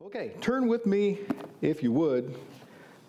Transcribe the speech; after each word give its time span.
Okay, 0.00 0.30
turn 0.40 0.68
with 0.68 0.86
me, 0.86 1.18
if 1.60 1.82
you 1.82 1.90
would. 1.90 2.32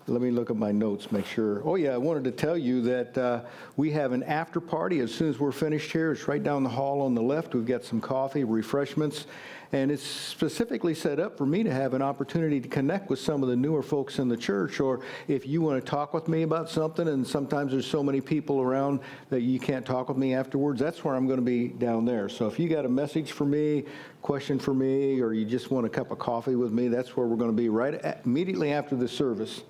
Let 0.08 0.24
me 0.24 0.32
look 0.32 0.50
at 0.50 0.56
my 0.56 0.72
notes, 0.72 1.12
make 1.12 1.28
sure. 1.28 1.62
Oh, 1.64 1.76
yeah, 1.76 1.92
I 1.92 1.98
wanted 1.98 2.24
to 2.24 2.32
tell 2.32 2.58
you 2.58 2.82
that 2.82 3.16
uh, 3.16 3.42
we 3.78 3.92
have 3.92 4.12
an 4.12 4.24
after 4.24 4.60
party 4.60 5.00
as 5.02 5.14
soon 5.14 5.30
as 5.30 5.40
we're 5.40 5.52
finished 5.52 5.92
here. 5.92 6.14
It's 6.14 6.28
right 6.28 6.42
down 6.42 6.64
the 6.64 6.70
hall 6.70 7.04
on 7.04 7.14
the 7.14 7.22
left. 7.22 7.54
We've 7.54 7.64
got 7.64 7.84
some 7.84 8.02
coffee, 8.02 8.44
refreshments, 8.44 9.28
and 9.72 9.92
it's 9.92 10.04
specifically 10.04 10.96
set 10.96 11.20
up 11.20 11.38
for 11.38 11.46
me 11.46 11.64
to 11.64 11.72
have 11.72 11.94
an 11.94 12.02
opportunity 12.02 12.60
to 12.60 12.68
connect 12.68 13.10
with 13.10 13.20
some 13.20 13.44
of 13.44 13.50
the 13.50 13.56
newer 13.56 13.84
folks 13.84 14.18
in 14.18 14.28
the 14.28 14.38
church. 14.38 14.80
Or 14.80 15.02
if 15.28 15.46
you 15.46 15.62
want 15.62 15.84
to 15.84 15.90
talk 15.90 16.14
with 16.14 16.28
me 16.28 16.42
about 16.42 16.70
something, 16.70 17.08
and 17.08 17.26
sometimes 17.26 17.72
there's 17.72 17.86
so 17.86 18.02
many 18.02 18.20
people 18.20 18.62
around 18.62 19.00
that 19.30 19.42
you 19.42 19.60
can't 19.60 19.86
talk 19.86 20.10
with 20.10 20.18
me 20.18 20.34
afterwards, 20.34 20.80
that's 20.80 21.04
where 21.04 21.16
I'm 21.16 21.28
going 21.28 21.40
to 21.40 21.46
be 21.46 21.68
down 21.68 22.06
there. 22.06 22.30
So 22.30 22.48
if 22.48 22.58
you 22.58 22.68
got 22.68 22.86
a 22.86 22.90
message 22.90 23.32
for 23.32 23.46
me, 23.46 23.86
question 24.22 24.58
for 24.58 24.74
me, 24.74 25.22
or 25.22 25.34
you 25.34 25.46
just 25.46 25.70
want 25.70 25.86
a 25.86 25.90
cup 25.90 26.10
of 26.12 26.18
coffee 26.18 26.56
with 26.56 26.72
me, 26.72 26.88
that's 26.88 27.16
where 27.16 27.28
we're 27.28 27.38
going 27.38 27.52
to 27.52 27.58
be 27.58 27.70
right 27.70 27.94
at, 27.94 28.26
immediately 28.26 28.74
after 28.74 28.96
the 28.96 29.08
service. 29.08 29.62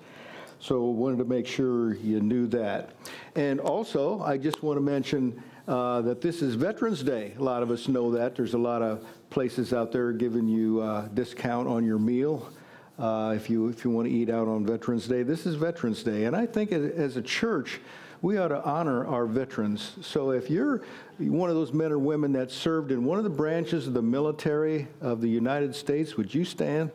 So 0.60 0.84
wanted 0.84 1.18
to 1.18 1.24
make 1.24 1.46
sure 1.46 1.94
you 1.94 2.20
knew 2.20 2.46
that. 2.48 2.90
And 3.34 3.60
also, 3.60 4.20
I 4.22 4.36
just 4.36 4.62
want 4.62 4.76
to 4.76 4.82
mention 4.82 5.42
uh, 5.66 6.02
that 6.02 6.20
this 6.20 6.42
is 6.42 6.54
Veterans 6.54 7.02
Day. 7.02 7.34
A 7.38 7.42
lot 7.42 7.62
of 7.62 7.70
us 7.70 7.88
know 7.88 8.10
that. 8.12 8.34
There's 8.34 8.54
a 8.54 8.58
lot 8.58 8.82
of 8.82 9.06
places 9.30 9.72
out 9.72 9.92
there 9.92 10.12
giving 10.12 10.46
you 10.46 10.80
uh, 10.80 11.08
discount 11.08 11.68
on 11.68 11.84
your 11.84 11.98
meal. 11.98 12.52
Uh, 12.98 13.32
if 13.34 13.48
you 13.48 13.68
if 13.68 13.84
you 13.84 13.90
want 13.90 14.06
to 14.06 14.12
eat 14.12 14.28
out 14.28 14.46
on 14.46 14.66
Veterans 14.66 15.06
Day, 15.06 15.22
this 15.22 15.46
is 15.46 15.54
Veterans 15.54 16.02
Day, 16.02 16.24
and 16.24 16.36
I 16.36 16.44
think 16.44 16.70
as 16.72 17.16
a 17.16 17.22
church, 17.22 17.80
we 18.20 18.36
ought 18.36 18.48
to 18.48 18.62
honor 18.62 19.06
our 19.06 19.24
veterans. 19.24 19.96
So 20.02 20.32
if 20.32 20.50
you're 20.50 20.82
one 21.18 21.48
of 21.48 21.56
those 21.56 21.72
men 21.72 21.92
or 21.92 21.98
women 21.98 22.32
that 22.32 22.50
served 22.50 22.92
in 22.92 23.04
one 23.04 23.16
of 23.16 23.24
the 23.24 23.30
branches 23.30 23.86
of 23.86 23.94
the 23.94 24.02
military 24.02 24.88
of 25.00 25.22
the 25.22 25.28
United 25.28 25.74
States, 25.74 26.16
would 26.16 26.34
you 26.34 26.44
stand? 26.44 26.90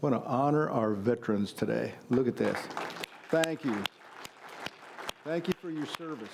I 0.00 0.06
want 0.06 0.24
to 0.24 0.30
honor 0.30 0.70
our 0.70 0.94
veterans 0.94 1.52
today. 1.52 1.92
Look 2.08 2.28
at 2.28 2.36
this. 2.36 2.56
Thank 3.30 3.64
you. 3.64 3.76
Thank 5.24 5.48
you 5.48 5.54
for 5.60 5.70
your 5.70 5.86
service. 5.86 6.30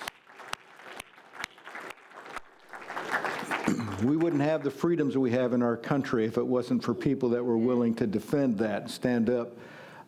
We 4.02 4.16
wouldn't 4.16 4.42
have 4.42 4.64
the 4.64 4.70
freedoms 4.70 5.16
we 5.16 5.30
have 5.30 5.52
in 5.52 5.62
our 5.62 5.76
country 5.76 6.24
if 6.24 6.36
it 6.36 6.46
wasn't 6.46 6.82
for 6.82 6.94
people 6.94 7.28
that 7.30 7.44
were 7.44 7.58
willing 7.58 7.94
to 7.94 8.06
defend 8.06 8.58
that, 8.58 8.90
stand 8.90 9.30
up 9.30 9.56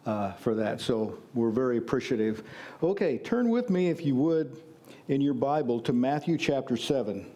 uh, 0.07 0.33
for 0.33 0.55
that. 0.55 0.81
So 0.81 1.19
we're 1.35 1.51
very 1.51 1.79
appreciative. 1.79 2.43
Okay, 2.83 3.19
turn 3.19 3.49
with 3.49 3.71
me, 3.71 3.89
if 3.89 4.05
you 4.05 4.15
would, 4.17 4.61
in 5.09 5.21
your 5.21 5.35
Bible 5.35 5.81
to 5.81 5.93
Matthew 5.93 6.37
chapter 6.37 6.77
7. 6.77 7.27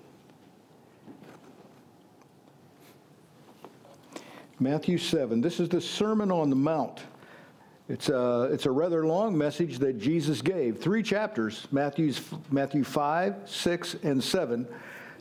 Matthew 4.58 4.98
7. 4.98 5.40
This 5.40 5.60
is 5.60 5.68
the 5.68 5.80
Sermon 5.80 6.30
on 6.30 6.50
the 6.50 6.56
Mount. 6.56 7.00
It's 7.88 8.08
a, 8.08 8.48
it's 8.52 8.66
a 8.66 8.70
rather 8.70 9.06
long 9.06 9.36
message 9.36 9.78
that 9.78 9.98
Jesus 9.98 10.42
gave. 10.42 10.78
Three 10.78 11.02
chapters 11.02 11.66
Matthew's, 11.72 12.20
Matthew 12.50 12.84
5, 12.84 13.48
6, 13.48 13.96
and 14.02 14.22
7. 14.22 14.68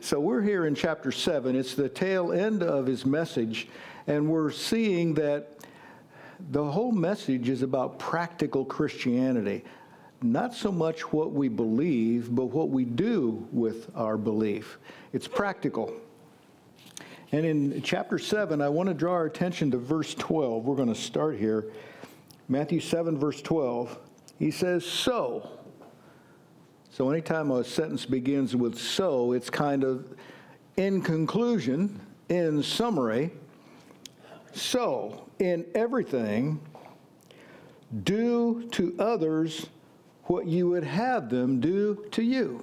So 0.02 0.18
we're 0.18 0.40
here 0.40 0.64
in 0.64 0.74
chapter 0.74 1.12
7. 1.12 1.54
It's 1.54 1.74
the 1.74 1.88
tail 1.88 2.32
end 2.32 2.62
of 2.62 2.86
his 2.86 3.04
message, 3.04 3.68
and 4.06 4.30
we're 4.30 4.50
seeing 4.50 5.12
that 5.14 5.58
the 6.50 6.64
whole 6.64 6.90
message 6.90 7.50
is 7.50 7.60
about 7.60 7.98
practical 7.98 8.64
Christianity. 8.64 9.62
Not 10.22 10.54
so 10.54 10.72
much 10.72 11.12
what 11.12 11.32
we 11.32 11.48
believe, 11.48 12.34
but 12.34 12.46
what 12.46 12.70
we 12.70 12.86
do 12.86 13.46
with 13.52 13.90
our 13.94 14.16
belief. 14.16 14.78
It's 15.12 15.28
practical. 15.28 15.92
And 17.32 17.44
in 17.44 17.82
chapter 17.82 18.18
7, 18.18 18.62
I 18.62 18.70
want 18.70 18.88
to 18.88 18.94
draw 18.94 19.12
our 19.12 19.26
attention 19.26 19.70
to 19.72 19.78
verse 19.78 20.14
12. 20.14 20.64
We're 20.64 20.76
going 20.76 20.92
to 20.92 20.98
start 20.98 21.36
here. 21.36 21.66
Matthew 22.48 22.80
7, 22.80 23.18
verse 23.18 23.42
12. 23.42 23.98
He 24.38 24.50
says, 24.50 24.86
So. 24.86 25.59
So 27.00 27.08
anytime 27.08 27.50
a 27.50 27.64
sentence 27.64 28.04
begins 28.04 28.54
with 28.54 28.78
so, 28.78 29.32
it's 29.32 29.48
kind 29.48 29.84
of 29.84 30.04
in 30.76 31.00
conclusion, 31.00 31.98
in 32.28 32.62
summary. 32.62 33.30
So, 34.52 35.26
in 35.38 35.64
everything, 35.74 36.60
do 38.04 38.68
to 38.72 38.94
others 38.98 39.68
what 40.24 40.44
you 40.44 40.68
would 40.68 40.84
have 40.84 41.30
them 41.30 41.58
do 41.58 42.04
to 42.10 42.22
you. 42.22 42.62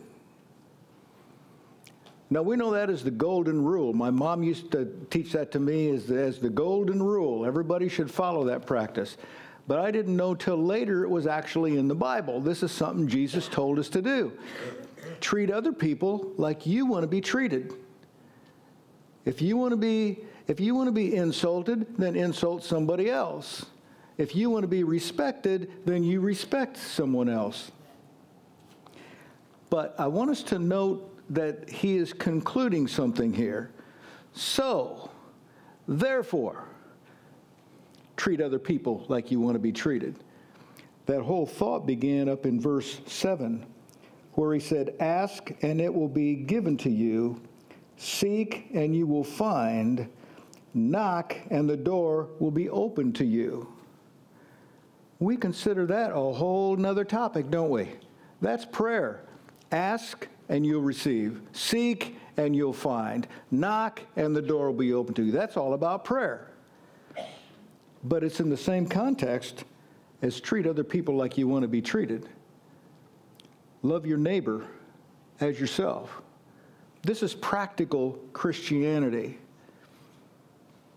Now, 2.30 2.44
we 2.44 2.58
know 2.58 2.70
that 2.74 2.92
as 2.92 3.04
the 3.04 3.10
golden 3.10 3.66
rule. 3.66 3.92
My 3.92 4.12
mom 4.12 4.44
used 4.44 4.72
to 4.74 4.86
teach 5.10 5.32
that 5.32 5.52
to 5.54 5.60
me 5.60 5.90
as 5.90 6.06
the, 6.06 6.22
as 6.22 6.38
the 6.38 6.52
golden 6.52 7.02
rule. 7.02 7.44
Everybody 7.44 7.90
should 7.90 8.12
follow 8.12 8.44
that 8.44 8.68
practice. 8.68 9.18
But 9.68 9.80
I 9.80 9.92
didn't 9.92 10.16
know 10.16 10.34
till 10.34 10.58
later 10.58 11.04
it 11.04 11.10
was 11.10 11.28
actually 11.28 11.78
in 11.78 11.88
the 11.88 11.96
Bible. 11.96 12.40
This 12.40 12.64
is 12.64 12.72
something 12.72 13.08
Jesus 13.08 13.48
told 13.48 13.80
us 13.80 13.90
to 13.90 14.02
do. 14.02 14.32
Treat 15.20 15.52
other 15.52 15.74
people 15.74 16.32
like 16.38 16.66
you 16.66 16.86
want 16.86 17.04
to 17.04 17.08
be 17.08 17.22
treated. 17.22 17.74
If 19.26 19.42
you 19.42 19.58
want 19.58 19.72
to 19.72 19.78
be 19.78 20.20
if 20.48 20.62
you 20.62 20.74
want 20.76 20.88
to 20.88 20.94
be 20.94 21.14
insulted, 21.14 21.86
then 21.98 22.16
insult 22.16 22.64
somebody 22.64 23.10
else. 23.10 23.66
If 24.18 24.34
you 24.34 24.50
want 24.50 24.64
to 24.64 24.68
be 24.68 24.86
respected, 24.86 25.70
then 25.86 26.04
you 26.04 26.22
respect 26.22 26.78
someone 26.78 27.28
else. 27.28 27.72
But 29.70 29.94
I 30.00 30.08
want 30.08 30.32
us 30.32 30.42
to 30.44 30.60
note 30.60 31.14
that 31.30 31.70
he 31.70 31.98
is 31.98 32.14
concluding 32.14 32.88
something 32.88 33.34
here. 33.34 33.72
So, 34.32 35.12
therefore, 35.86 36.67
treat 38.18 38.42
other 38.42 38.60
people 38.60 39.06
like 39.08 39.32
you 39.32 39.40
want 39.40 39.56
to 39.56 39.60
be 39.60 39.72
treated. 39.72 40.16
That 41.06 41.22
whole 41.22 41.46
thought 41.46 41.86
began 41.86 42.28
up 42.28 42.46
in 42.46 42.60
verse 42.60 43.00
7, 43.06 43.66
where 44.34 44.54
he 44.54 44.60
said, 44.60 44.96
Ask 45.00 45.52
and 45.62 45.80
it 45.80 45.94
will 45.94 46.10
be 46.10 46.36
given 46.36 46.76
to 46.78 46.90
you, 46.90 47.42
seek 47.96 48.68
and 48.74 48.94
you 48.94 49.08
will 49.08 49.24
find, 49.24 50.10
knock 50.74 51.38
and 51.50 51.70
the 51.70 51.78
door 51.78 52.28
will 52.40 52.52
be 52.52 52.70
open 52.70 53.14
to 53.14 53.26
you. 53.26 53.72
We 55.20 55.38
consider 55.38 55.86
that 55.88 56.12
a 56.12 56.34
whole 56.34 56.76
nother 56.76 57.06
topic, 57.06 57.50
don't 57.50 57.70
we? 57.70 57.90
That's 58.42 58.66
prayer. 58.66 59.24
Ask 59.72 60.28
and 60.50 60.66
you'll 60.66 60.82
receive. 60.82 61.42
Seek 61.54 62.16
and 62.38 62.56
you'll 62.56 62.74
find. 62.74 63.28
Knock 63.50 64.02
and 64.16 64.36
the 64.36 64.42
door 64.42 64.68
will 64.68 64.78
be 64.78 64.94
open 64.94 65.14
to 65.16 65.24
you. 65.24 65.32
That's 65.32 65.58
all 65.58 65.74
about 65.74 66.06
prayer. 66.06 66.52
But 68.04 68.24
it's 68.24 68.40
in 68.40 68.50
the 68.50 68.58
same 68.58 68.88
context 68.88 69.66
as 70.22 70.40
treat 70.40 70.66
other 70.66 70.84
people 70.84 71.16
like 71.16 71.38
you 71.38 71.48
want 71.48 71.64
to 71.64 71.68
be 71.68 71.82
treated. 71.82 72.28
Love 73.84 74.06
your 74.06 74.18
neighbor 74.18 74.66
as 75.40 75.60
yourself. 75.60 76.22
This 77.04 77.24
is 77.24 77.34
practical 77.34 78.20
Christianity. 78.34 79.38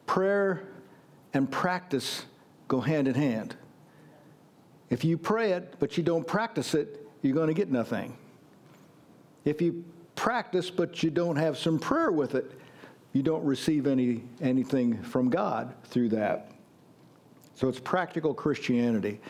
Prayer 0.06 0.64
and 1.34 1.50
practice 1.50 2.24
go 2.68 2.80
hand 2.80 3.06
in 3.08 3.14
hand. 3.14 3.54
If 4.88 5.04
you 5.04 5.16
pray 5.16 5.52
it, 5.52 5.74
but 5.78 5.96
you 5.96 6.02
don't 6.02 6.26
practice 6.26 6.74
it, 6.74 7.06
you're 7.22 7.34
going 7.34 7.48
to 7.48 7.54
get 7.54 7.70
nothing. 7.70 8.16
If 9.44 9.62
you 9.62 9.84
practice 10.16 10.68
but 10.70 11.02
you 11.02 11.10
don't 11.10 11.36
have 11.36 11.56
some 11.56 11.78
prayer 11.78 12.10
with 12.10 12.34
it, 12.34 12.50
you 13.12 13.22
don't 13.22 13.44
receive 13.44 13.86
any, 13.86 14.22
anything 14.40 15.02
from 15.02 15.30
God 15.30 15.74
through 15.84 16.10
that. 16.10 16.49
So 17.60 17.68
it's 17.68 17.78
practical 17.78 18.32
Christianity. 18.32 19.20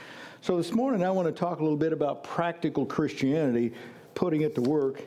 So 0.40 0.56
this 0.56 0.70
morning 0.70 1.04
I 1.04 1.10
want 1.10 1.26
to 1.26 1.32
talk 1.32 1.58
a 1.58 1.62
little 1.64 1.76
bit 1.76 1.92
about 1.92 2.22
practical 2.22 2.86
Christianity, 2.86 3.72
putting 4.14 4.42
it 4.42 4.54
to 4.54 4.60
work, 4.60 5.02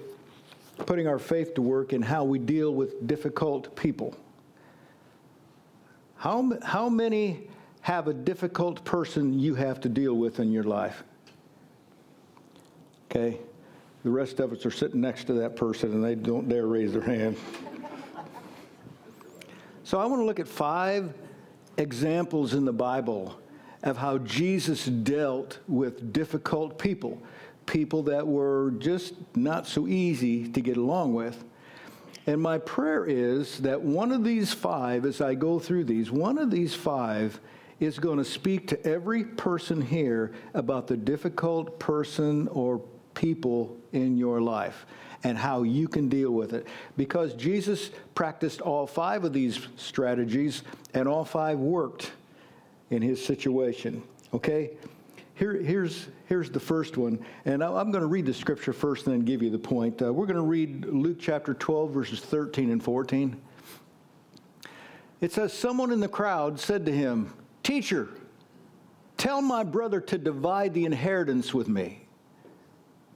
putting 0.79 1.07
our 1.07 1.17
faith 1.17 1.53
to 1.53 1.61
work 1.61 1.93
in 1.93 2.01
how 2.01 2.25
we 2.25 2.37
deal 2.37 2.73
with 2.73 3.07
difficult 3.07 3.73
people. 3.77 4.13
How, 6.17 6.51
how 6.63 6.89
many 6.89 7.47
have 7.79 8.09
a 8.09 8.13
difficult 8.13 8.83
person 8.83 9.39
you 9.39 9.55
have 9.55 9.79
to 9.79 9.87
deal 9.87 10.15
with 10.15 10.41
in 10.41 10.51
your 10.51 10.65
life? 10.65 11.05
Okay, 13.09 13.39
the 14.03 14.09
rest 14.09 14.41
of 14.41 14.51
us 14.51 14.65
are 14.65 14.71
sitting 14.71 14.99
next 14.99 15.27
to 15.27 15.33
that 15.35 15.55
person 15.55 15.93
and 15.93 16.03
they 16.03 16.15
don't 16.15 16.49
dare 16.49 16.67
raise 16.67 16.91
their 16.91 17.01
hand. 17.01 17.37
So 19.85 19.99
I 19.99 20.05
want 20.05 20.21
to 20.21 20.25
look 20.25 20.39
at 20.39 20.47
five 20.47 21.13
examples 21.77 22.53
in 22.53 22.65
the 22.65 22.73
Bible 22.73 23.39
of 23.83 23.97
how 23.97 24.17
Jesus 24.19 24.85
dealt 24.85 25.59
with 25.67 26.13
difficult 26.13 26.79
people, 26.79 27.21
people 27.65 28.03
that 28.03 28.25
were 28.25 28.71
just 28.77 29.13
not 29.35 29.67
so 29.67 29.87
easy 29.87 30.47
to 30.49 30.61
get 30.61 30.77
along 30.77 31.13
with. 31.13 31.43
And 32.25 32.41
my 32.41 32.57
prayer 32.57 33.05
is 33.05 33.57
that 33.59 33.81
one 33.81 34.11
of 34.11 34.23
these 34.23 34.53
five, 34.53 35.05
as 35.05 35.19
I 35.19 35.35
go 35.35 35.59
through 35.59 35.83
these, 35.85 36.09
one 36.09 36.37
of 36.37 36.49
these 36.49 36.73
five 36.73 37.39
is 37.81 37.99
going 37.99 38.17
to 38.17 38.25
speak 38.25 38.67
to 38.67 38.85
every 38.87 39.25
person 39.25 39.81
here 39.81 40.31
about 40.53 40.87
the 40.87 40.95
difficult 40.95 41.79
person 41.79 42.47
or 42.49 42.81
people 43.13 43.77
in 43.91 44.15
your 44.15 44.39
life 44.39 44.85
and 45.23 45.37
how 45.37 45.63
you 45.63 45.87
can 45.87 46.09
deal 46.09 46.31
with 46.31 46.53
it. 46.53 46.67
Because 46.97 47.33
Jesus 47.33 47.91
practiced 48.13 48.61
all 48.61 48.85
five 48.85 49.23
of 49.23 49.33
these 49.33 49.67
strategies, 49.77 50.63
and 50.93 51.07
all 51.07 51.25
five 51.25 51.59
worked 51.59 52.11
in 52.89 53.01
his 53.01 53.23
situation. 53.23 54.03
Okay? 54.33 54.71
Here, 55.35 55.53
here's, 55.53 56.07
here's 56.27 56.49
the 56.49 56.59
first 56.59 56.97
one. 56.97 57.23
And 57.45 57.63
I'm 57.63 57.91
going 57.91 58.01
to 58.01 58.07
read 58.07 58.25
the 58.25 58.33
scripture 58.33 58.73
first 58.73 59.07
and 59.07 59.15
then 59.15 59.25
give 59.25 59.41
you 59.41 59.49
the 59.49 59.59
point. 59.59 60.01
Uh, 60.01 60.13
we're 60.13 60.27
going 60.27 60.35
to 60.35 60.41
read 60.41 60.85
Luke 60.85 61.17
chapter 61.19 61.53
12, 61.53 61.91
verses 61.91 62.19
13 62.19 62.69
and 62.69 62.83
14. 62.83 63.41
It 65.21 65.31
says, 65.31 65.53
Someone 65.53 65.91
in 65.91 65.99
the 65.99 66.07
crowd 66.07 66.59
said 66.59 66.85
to 66.85 66.91
him, 66.91 67.33
Teacher, 67.63 68.09
tell 69.17 69.41
my 69.41 69.63
brother 69.63 70.01
to 70.01 70.17
divide 70.17 70.73
the 70.73 70.85
inheritance 70.85 71.53
with 71.53 71.69
me. 71.69 72.05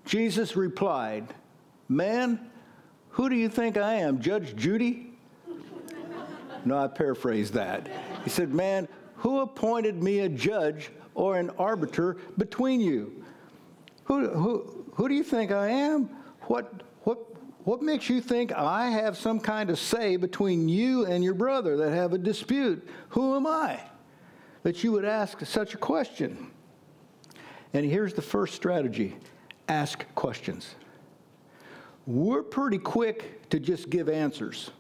Jesus 0.06 0.56
replied, 0.56 1.34
Man, 1.90 2.40
who 3.10 3.30
do 3.30 3.36
you 3.36 3.50
think 3.50 3.78
I 3.78 3.96
am, 3.96 4.20
Judge 4.20 4.56
Judy? 4.56 5.14
no, 6.66 6.78
I 6.78 6.88
paraphrased 6.88 7.54
that. 7.54 7.90
He 8.24 8.30
said, 8.30 8.54
Man, 8.54 8.88
who 9.16 9.40
appointed 9.40 10.04
me 10.04 10.20
a 10.20 10.30
judge 10.30 10.92
or 11.16 11.38
an 11.38 11.50
arbiter 11.58 12.18
between 12.38 12.82
you? 12.82 13.24
Who, 14.04 14.30
who, 14.30 14.86
who 14.94 15.10
do 15.10 15.16
you 15.16 15.24
think 15.24 15.52
I 15.52 15.70
am? 15.70 16.10
What, 16.44 16.84
what, 17.04 17.20
what 17.66 17.82
makes 17.82 18.10
you 18.10 18.22
think 18.22 18.52
I 18.54 18.90
have 18.90 19.18
some 19.18 19.40
kind 19.40 19.70
of 19.70 19.80
say 19.80 20.16
between 20.16 20.70
you 20.70 21.06
and 21.06 21.24
your 21.24 21.34
brother 21.34 21.78
that 21.78 21.92
have 21.92 22.14
a 22.14 22.18
dispute? 22.18 22.88
Who 23.10 23.36
am 23.36 23.48
I 23.48 23.82
that 24.64 24.84
you 24.84 24.92
would 24.94 25.06
ask 25.06 25.46
such 25.46 25.74
a 25.74 25.78
question? 25.78 26.52
And 27.74 27.86
here's 27.86 28.14
the 28.14 28.22
first 28.22 28.56
strategy 28.56 29.16
ask 29.68 30.06
questions 30.16 30.76
we're 32.08 32.42
pretty 32.42 32.78
quick 32.78 33.50
to 33.50 33.60
just 33.60 33.90
give 33.90 34.08
answers. 34.08 34.72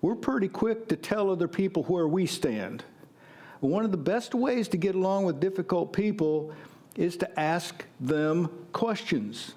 We're 0.00 0.14
pretty 0.14 0.48
quick 0.48 0.88
to 0.88 0.96
tell 0.96 1.30
other 1.30 1.48
people 1.48 1.82
where 1.82 2.06
we 2.06 2.26
stand. 2.26 2.84
One 3.58 3.84
of 3.84 3.90
the 3.90 3.98
best 3.98 4.34
ways 4.34 4.68
to 4.68 4.78
get 4.78 4.94
along 4.94 5.24
with 5.24 5.40
difficult 5.40 5.92
people 5.92 6.54
is 6.96 7.16
to 7.18 7.40
ask 7.40 7.84
them 7.98 8.48
questions 8.72 9.54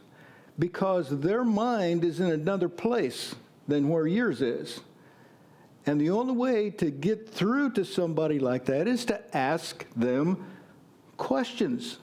because 0.60 1.10
their 1.20 1.44
mind 1.44 2.04
is 2.04 2.20
in 2.20 2.32
another 2.32 2.68
place 2.68 3.36
than 3.68 3.88
where 3.90 4.08
yours 4.08 4.42
is. 4.42 4.82
And 5.86 6.02
the 6.02 6.10
only 6.10 6.34
way 6.34 6.70
to 6.72 6.92
get 6.92 7.30
through 7.30 7.72
to 7.72 7.86
somebody 7.86 8.40
like 8.40 8.66
that 8.66 8.88
is 8.88 9.06
to 9.06 9.38
ask 9.38 9.86
them 9.96 10.46
questions. 11.18 12.00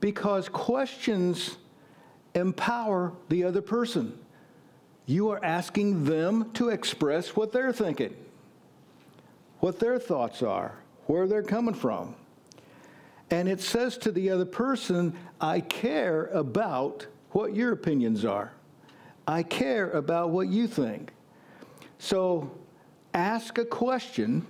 Because 0.00 0.48
questions 0.48 1.56
empower 2.34 3.12
the 3.28 3.44
other 3.44 3.62
person. 3.62 4.18
You 5.06 5.30
are 5.30 5.44
asking 5.44 6.04
them 6.04 6.52
to 6.52 6.68
express 6.68 7.34
what 7.34 7.52
they're 7.52 7.72
thinking, 7.72 8.14
what 9.58 9.80
their 9.80 9.98
thoughts 9.98 10.42
are, 10.42 10.74
where 11.06 11.26
they're 11.26 11.42
coming 11.42 11.74
from. 11.74 12.14
And 13.30 13.48
it 13.48 13.60
says 13.60 13.96
to 13.98 14.12
the 14.12 14.30
other 14.30 14.44
person, 14.44 15.16
I 15.40 15.60
care 15.60 16.26
about 16.26 17.06
what 17.30 17.54
your 17.54 17.72
opinions 17.72 18.24
are. 18.24 18.52
I 19.26 19.42
care 19.42 19.90
about 19.90 20.30
what 20.30 20.48
you 20.48 20.66
think. 20.66 21.12
So 21.98 22.50
ask 23.14 23.58
a 23.58 23.64
question, 23.64 24.46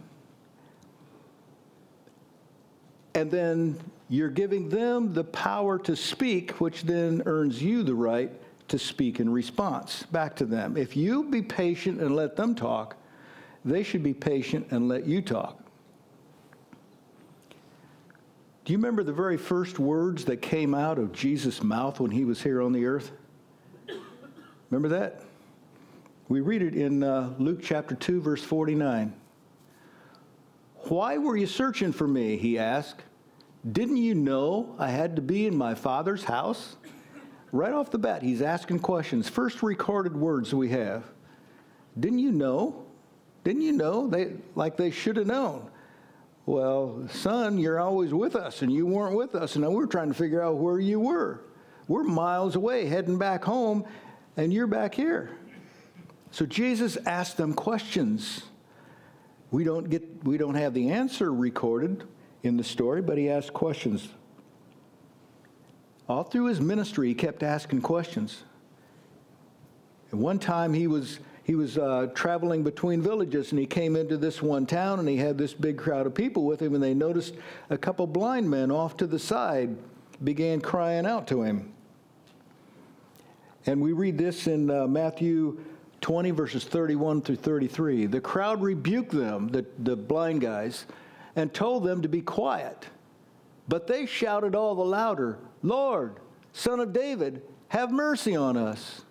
and 3.15 3.31
then 3.31 3.79
you're 4.11 4.29
giving 4.29 4.69
them 4.69 5.15
the 5.15 5.23
power 5.23 5.79
to 5.79 5.95
speak, 5.95 6.61
which 6.61 6.83
then 6.83 7.23
earns 7.27 7.63
you 7.63 7.85
the 7.85 7.95
right 7.95 8.33
to 8.67 8.77
speak 8.77 9.21
in 9.21 9.31
response 9.31 10.03
back 10.11 10.35
to 10.37 10.45
them. 10.45 10.77
If 10.77 10.97
you 10.97 11.23
be 11.23 11.43
patient 11.43 12.01
and 12.01 12.17
let 12.17 12.35
them 12.35 12.57
talk, 12.57 12.97
they 13.65 13.85
should 13.85 14.03
be 14.03 14.13
patient 14.13 14.67
and 14.73 14.89
let 14.89 15.07
you 15.07 15.23
talk. 15.23 15.63
Do 18.65 18.73
you 18.73 18.79
remember 18.79 19.05
the 19.05 19.13
very 19.13 19.37
first 19.37 19.79
words 19.79 20.25
that 20.25 20.43
came 20.43 20.75
out 20.75 20.99
of 20.99 21.13
Jesus' 21.13 21.63
mouth 21.63 22.01
when 22.01 22.11
he 22.11 22.25
was 22.25 22.43
here 22.43 22.63
on 22.63 22.73
the 22.73 22.87
earth? 22.87 23.13
Remember 24.71 24.89
that? 24.89 25.23
We 26.29 26.41
read 26.41 26.63
it 26.63 26.75
in 26.75 27.05
uh, 27.05 27.33
Luke 27.39 27.61
chapter 27.63 27.95
2, 27.95 28.21
verse 28.21 28.43
49. 28.43 29.13
Why 30.89 31.19
were 31.19 31.37
you 31.37 31.47
searching 31.47 31.93
for 31.93 32.09
me? 32.09 32.37
He 32.37 32.59
asked. 32.59 33.03
Didn't 33.71 33.99
you 33.99 34.15
know 34.15 34.75
I 34.79 34.89
had 34.89 35.17
to 35.17 35.23
be 35.23 35.47
in 35.47 35.57
my 35.57 35.75
father's 35.75 36.25
house? 36.25 36.77
Right 37.53 37.73
off 37.73 37.91
the 37.91 37.99
bat, 37.99 38.23
he's 38.23 38.43
asking 38.43 38.79
questions. 38.79 39.29
First 39.29 39.63
recorded 39.63 40.17
words 40.17 40.55
we 40.55 40.71
have. 40.71 41.05
Didn't 41.99 42.21
you 42.21 42.33
know? 42.33 42.87
Didn't 43.45 43.63
you 43.63 43.73
know? 43.73 44.07
They 44.07 44.35
like 44.55 44.77
they 44.77 44.91
should 44.91 45.17
have 45.17 45.27
known. 45.27 45.69
Well, 46.47 47.07
son, 47.11 47.59
you're 47.59 47.79
always 47.79 48.15
with 48.15 48.35
us, 48.35 48.63
and 48.63 48.73
you 48.73 48.87
weren't 48.87 49.15
with 49.15 49.35
us, 49.35 49.57
and 49.57 49.65
now 49.65 49.71
we're 49.71 49.87
trying 49.87 50.09
to 50.09 50.15
figure 50.15 50.43
out 50.43 50.57
where 50.57 50.81
you 50.81 51.01
were. 51.01 51.43
We're 51.87 52.05
miles 52.05 52.57
away, 52.57 52.87
heading 52.87 53.19
back 53.19 53.45
home, 53.45 53.85
and 54.37 54.53
you're 54.53 54.67
back 54.67 54.95
here. 54.95 55.31
So 56.31 56.47
Jesus 56.47 56.97
asked 57.05 57.37
them 57.37 57.53
questions. 57.53 58.45
We 59.51 59.65
don't 59.65 59.91
get 59.91 60.25
we 60.25 60.39
don't 60.39 60.55
have 60.55 60.73
the 60.73 60.91
answer 60.91 61.33
recorded 61.33 62.05
in 62.43 62.57
the 62.57 62.65
story, 62.65 63.03
but 63.03 63.19
he 63.19 63.29
asked 63.29 63.53
questions. 63.53 64.09
All 66.09 66.25
through 66.25 66.47
his 66.47 66.61
ministry, 66.61 67.09
he 67.09 67.15
kept 67.15 67.43
asking 67.43 67.83
questions. 67.83 68.43
And 70.11 70.21
one 70.21 70.39
time 70.39 70.73
he 70.75 70.87
was 70.87 71.21
he 71.51 71.57
was 71.57 71.79
uh, 71.79 72.07
traveling 72.15 72.63
between 72.63 73.03
villages 73.03 73.51
and 73.51 73.59
he 73.59 73.67
came 73.67 73.97
into 73.97 74.17
this 74.17 74.41
one 74.41 74.67
town 74.67 75.01
and 75.01 75.09
he 75.09 75.17
had 75.17 75.37
this 75.37 75.53
big 75.53 75.77
crowd 75.77 76.07
of 76.07 76.15
people 76.15 76.45
with 76.45 76.63
him 76.63 76.75
and 76.75 76.83
they 76.83 76.95
noticed 76.95 77.35
a 77.71 77.77
couple 77.77 78.07
blind 78.07 78.49
men 78.49 78.71
off 78.71 78.97
to 78.99 79.07
the 79.07 79.19
side 79.19 79.77
began 80.23 80.61
crying 80.61 81.07
out 81.07 81.27
to 81.27 81.43
him 81.43 81.73
and 83.67 83.81
we 83.81 83.93
read 83.93 84.17
this 84.17 84.47
in 84.47 84.71
uh, 84.71 84.87
matthew 84.87 85.59
20 86.03 86.31
verses 86.31 86.63
31 86.63 87.21
through 87.21 87.35
33 87.35 88.07
the 88.07 88.21
crowd 88.21 88.63
rebuked 88.63 89.11
them 89.11 89.49
the, 89.49 89.67
the 89.81 89.97
blind 89.97 90.41
guys 90.41 90.87
and 91.41 91.55
told 91.55 91.85
them 91.85 92.03
to 92.03 92.09
be 92.09 92.21
quiet. 92.21 92.87
But 93.67 93.87
they 93.87 94.05
shouted 94.05 94.55
all 94.55 94.75
the 94.75 94.85
louder, 94.85 95.39
Lord, 95.63 96.17
Son 96.53 96.81
of 96.81 96.93
David, 96.93 97.43
have 97.69 97.91
mercy 97.91 98.37
on 98.37 98.57
us. 98.57 99.03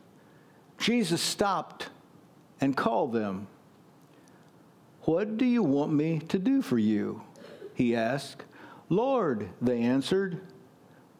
Jesus 0.77 1.21
stopped 1.21 1.89
and 2.61 2.77
called 2.77 3.13
them. 3.13 3.47
What 5.03 5.37
do 5.37 5.45
you 5.45 5.63
want 5.63 5.91
me 5.91 6.19
to 6.29 6.37
do 6.37 6.61
for 6.61 6.77
you? 6.77 7.23
He 7.73 7.95
asked. 7.95 8.43
Lord, 8.89 9.49
they 9.61 9.81
answered, 9.81 10.39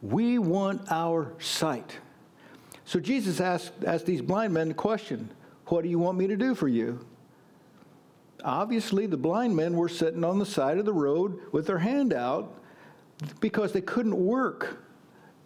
we 0.02 0.38
want 0.38 0.92
our 0.92 1.34
sight. 1.40 1.98
So 2.86 3.00
Jesus 3.00 3.40
asked, 3.40 3.74
asked 3.86 4.06
these 4.06 4.22
blind 4.22 4.54
men 4.54 4.72
a 4.72 4.74
question 4.74 5.30
What 5.68 5.84
do 5.84 5.90
you 5.90 5.98
want 5.98 6.18
me 6.18 6.28
to 6.28 6.38
do 6.38 6.54
for 6.54 6.68
you? 6.68 7.06
Obviously 8.44 9.06
the 9.06 9.18
blind 9.18 9.56
men 9.56 9.76
were 9.76 9.90
sitting 9.90 10.24
on 10.24 10.40
the 10.40 10.46
side 10.46 10.78
of 10.78 10.86
the 10.86 10.94
road 10.94 11.40
with 11.52 11.68
their 11.68 11.80
hand 11.80 12.14
out 12.14 12.60
because 13.40 13.72
they 13.72 13.82
couldn't 13.82 14.16
work. 14.16 14.84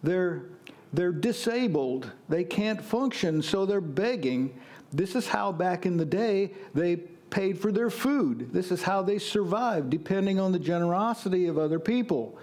They're, 0.02 0.44
they're 0.92 1.12
disabled. 1.12 2.10
They 2.28 2.44
can't 2.44 2.80
function, 2.80 3.42
so 3.42 3.66
they're 3.66 3.80
begging. 3.80 4.58
This 4.92 5.14
is 5.14 5.26
how 5.26 5.52
back 5.52 5.86
in 5.86 5.96
the 5.96 6.04
day 6.04 6.52
they 6.74 6.96
paid 7.30 7.58
for 7.58 7.72
their 7.72 7.90
food. 7.90 8.52
This 8.52 8.70
is 8.70 8.82
how 8.82 9.02
they 9.02 9.18
survived, 9.18 9.90
depending 9.90 10.38
on 10.38 10.52
the 10.52 10.58
generosity 10.58 11.46
of 11.46 11.58
other 11.58 11.80
people. 11.80 12.38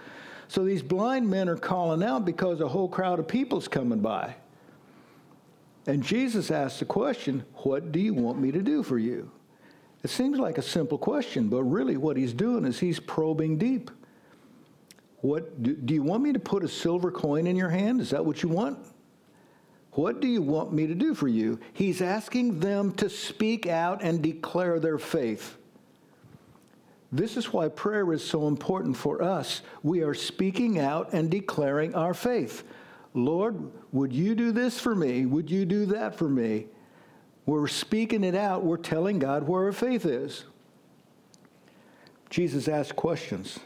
So 0.48 0.64
these 0.64 0.82
blind 0.82 1.28
men 1.30 1.48
are 1.48 1.56
calling 1.56 2.02
out 2.02 2.26
because 2.26 2.60
a 2.60 2.68
whole 2.68 2.88
crowd 2.88 3.18
of 3.18 3.26
people's 3.26 3.68
coming 3.68 4.00
by. 4.00 4.34
And 5.86 6.02
Jesus 6.02 6.50
asked 6.50 6.78
the 6.78 6.84
question, 6.84 7.44
What 7.54 7.90
do 7.90 7.98
you 7.98 8.12
want 8.14 8.38
me 8.38 8.52
to 8.52 8.60
do 8.60 8.82
for 8.82 8.98
you? 8.98 9.30
It 10.02 10.10
seems 10.10 10.38
like 10.38 10.58
a 10.58 10.62
simple 10.62 10.98
question, 10.98 11.48
but 11.48 11.62
really 11.62 11.96
what 11.96 12.16
he's 12.16 12.32
doing 12.32 12.64
is 12.64 12.78
he's 12.78 12.98
probing 12.98 13.58
deep. 13.58 13.90
What 15.20 15.62
do, 15.62 15.74
do, 15.74 15.94
you 15.94 16.02
want 16.02 16.24
me 16.24 16.32
to 16.32 16.40
put 16.40 16.64
a 16.64 16.68
silver 16.68 17.12
coin 17.12 17.46
in 17.46 17.54
your 17.54 17.70
hand? 17.70 18.00
Is 18.00 18.10
that 18.10 18.24
what 18.24 18.42
you 18.42 18.48
want? 18.48 18.78
What 19.92 20.20
do 20.20 20.26
you 20.26 20.42
want 20.42 20.72
me 20.72 20.86
to 20.88 20.94
do 20.94 21.14
for 21.14 21.28
you? 21.28 21.60
He's 21.74 22.02
asking 22.02 22.58
them 22.58 22.92
to 22.94 23.08
speak 23.08 23.66
out 23.66 24.02
and 24.02 24.20
declare 24.22 24.80
their 24.80 24.98
faith. 24.98 25.56
This 27.12 27.36
is 27.36 27.52
why 27.52 27.68
prayer 27.68 28.10
is 28.12 28.24
so 28.24 28.48
important 28.48 28.96
for 28.96 29.22
us. 29.22 29.60
We 29.82 30.02
are 30.02 30.14
speaking 30.14 30.80
out 30.80 31.12
and 31.12 31.30
declaring 31.30 31.94
our 31.94 32.14
faith. 32.14 32.64
Lord, 33.14 33.70
would 33.92 34.12
you 34.12 34.34
do 34.34 34.50
this 34.50 34.80
for 34.80 34.94
me? 34.94 35.26
Would 35.26 35.50
you 35.50 35.66
do 35.66 35.86
that 35.86 36.16
for 36.16 36.28
me? 36.28 36.66
We're 37.44 37.66
speaking 37.66 38.24
it 38.24 38.34
out. 38.34 38.64
We're 38.64 38.76
telling 38.76 39.18
God 39.18 39.46
where 39.48 39.64
our 39.64 39.72
faith 39.72 40.06
is. 40.06 40.44
Jesus 42.30 42.68
asked 42.68 42.96
questions. 42.96 43.58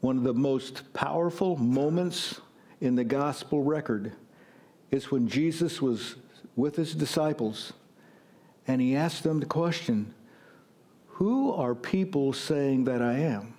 One 0.00 0.18
of 0.18 0.24
the 0.24 0.34
most 0.34 0.92
powerful 0.92 1.56
moments 1.56 2.40
in 2.80 2.96
the 2.96 3.04
gospel 3.04 3.62
record. 3.62 4.12
is 4.90 5.10
when 5.10 5.26
Jesus 5.26 5.80
was 5.80 6.16
with 6.56 6.76
his 6.76 6.94
disciples 6.94 7.72
and 8.66 8.80
he 8.80 8.94
asked 8.94 9.22
them 9.22 9.40
the 9.40 9.46
question 9.46 10.12
Who 11.06 11.52
are 11.52 11.74
people 11.74 12.32
saying 12.32 12.84
that 12.84 13.00
I 13.00 13.14
am? 13.20 13.54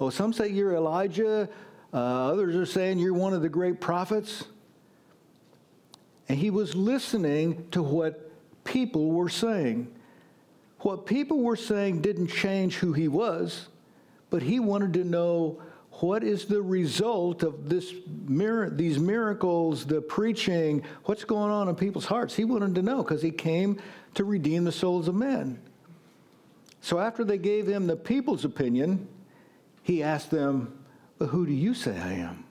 Oh, 0.00 0.10
some 0.10 0.32
say 0.32 0.48
you're 0.48 0.74
Elijah, 0.74 1.48
uh, 1.92 1.96
others 1.96 2.56
are 2.56 2.66
saying 2.66 2.98
you're 2.98 3.14
one 3.14 3.34
of 3.34 3.42
the 3.42 3.48
great 3.48 3.80
prophets. 3.80 4.44
And 6.28 6.38
he 6.38 6.50
was 6.50 6.74
listening 6.74 7.68
to 7.70 7.82
what 7.82 8.30
people 8.64 9.12
were 9.12 9.28
saying. 9.28 9.92
What 10.80 11.06
people 11.06 11.40
were 11.40 11.56
saying 11.56 12.02
didn't 12.02 12.28
change 12.28 12.76
who 12.76 12.92
he 12.92 13.08
was, 13.08 13.68
but 14.30 14.42
he 14.42 14.60
wanted 14.60 14.92
to 14.94 15.04
know 15.04 15.60
what 16.00 16.22
is 16.22 16.44
the 16.44 16.60
result 16.60 17.42
of 17.42 17.68
this 17.68 17.92
mir- 18.26 18.70
these 18.70 18.98
miracles, 18.98 19.86
the 19.86 20.02
preaching, 20.02 20.82
what's 21.04 21.24
going 21.24 21.50
on 21.50 21.68
in 21.68 21.74
people's 21.74 22.04
hearts. 22.04 22.34
He 22.34 22.44
wanted 22.44 22.74
to 22.74 22.82
know 22.82 23.02
because 23.02 23.22
he 23.22 23.30
came 23.30 23.80
to 24.14 24.24
redeem 24.24 24.64
the 24.64 24.72
souls 24.72 25.08
of 25.08 25.14
men. 25.14 25.60
So 26.82 26.98
after 26.98 27.24
they 27.24 27.38
gave 27.38 27.66
him 27.66 27.86
the 27.86 27.96
people's 27.96 28.44
opinion, 28.44 29.08
he 29.82 30.02
asked 30.02 30.30
them, 30.30 30.84
But 31.18 31.26
who 31.26 31.46
do 31.46 31.52
you 31.52 31.72
say 31.72 31.98
I 31.98 32.12
am? 32.12 32.44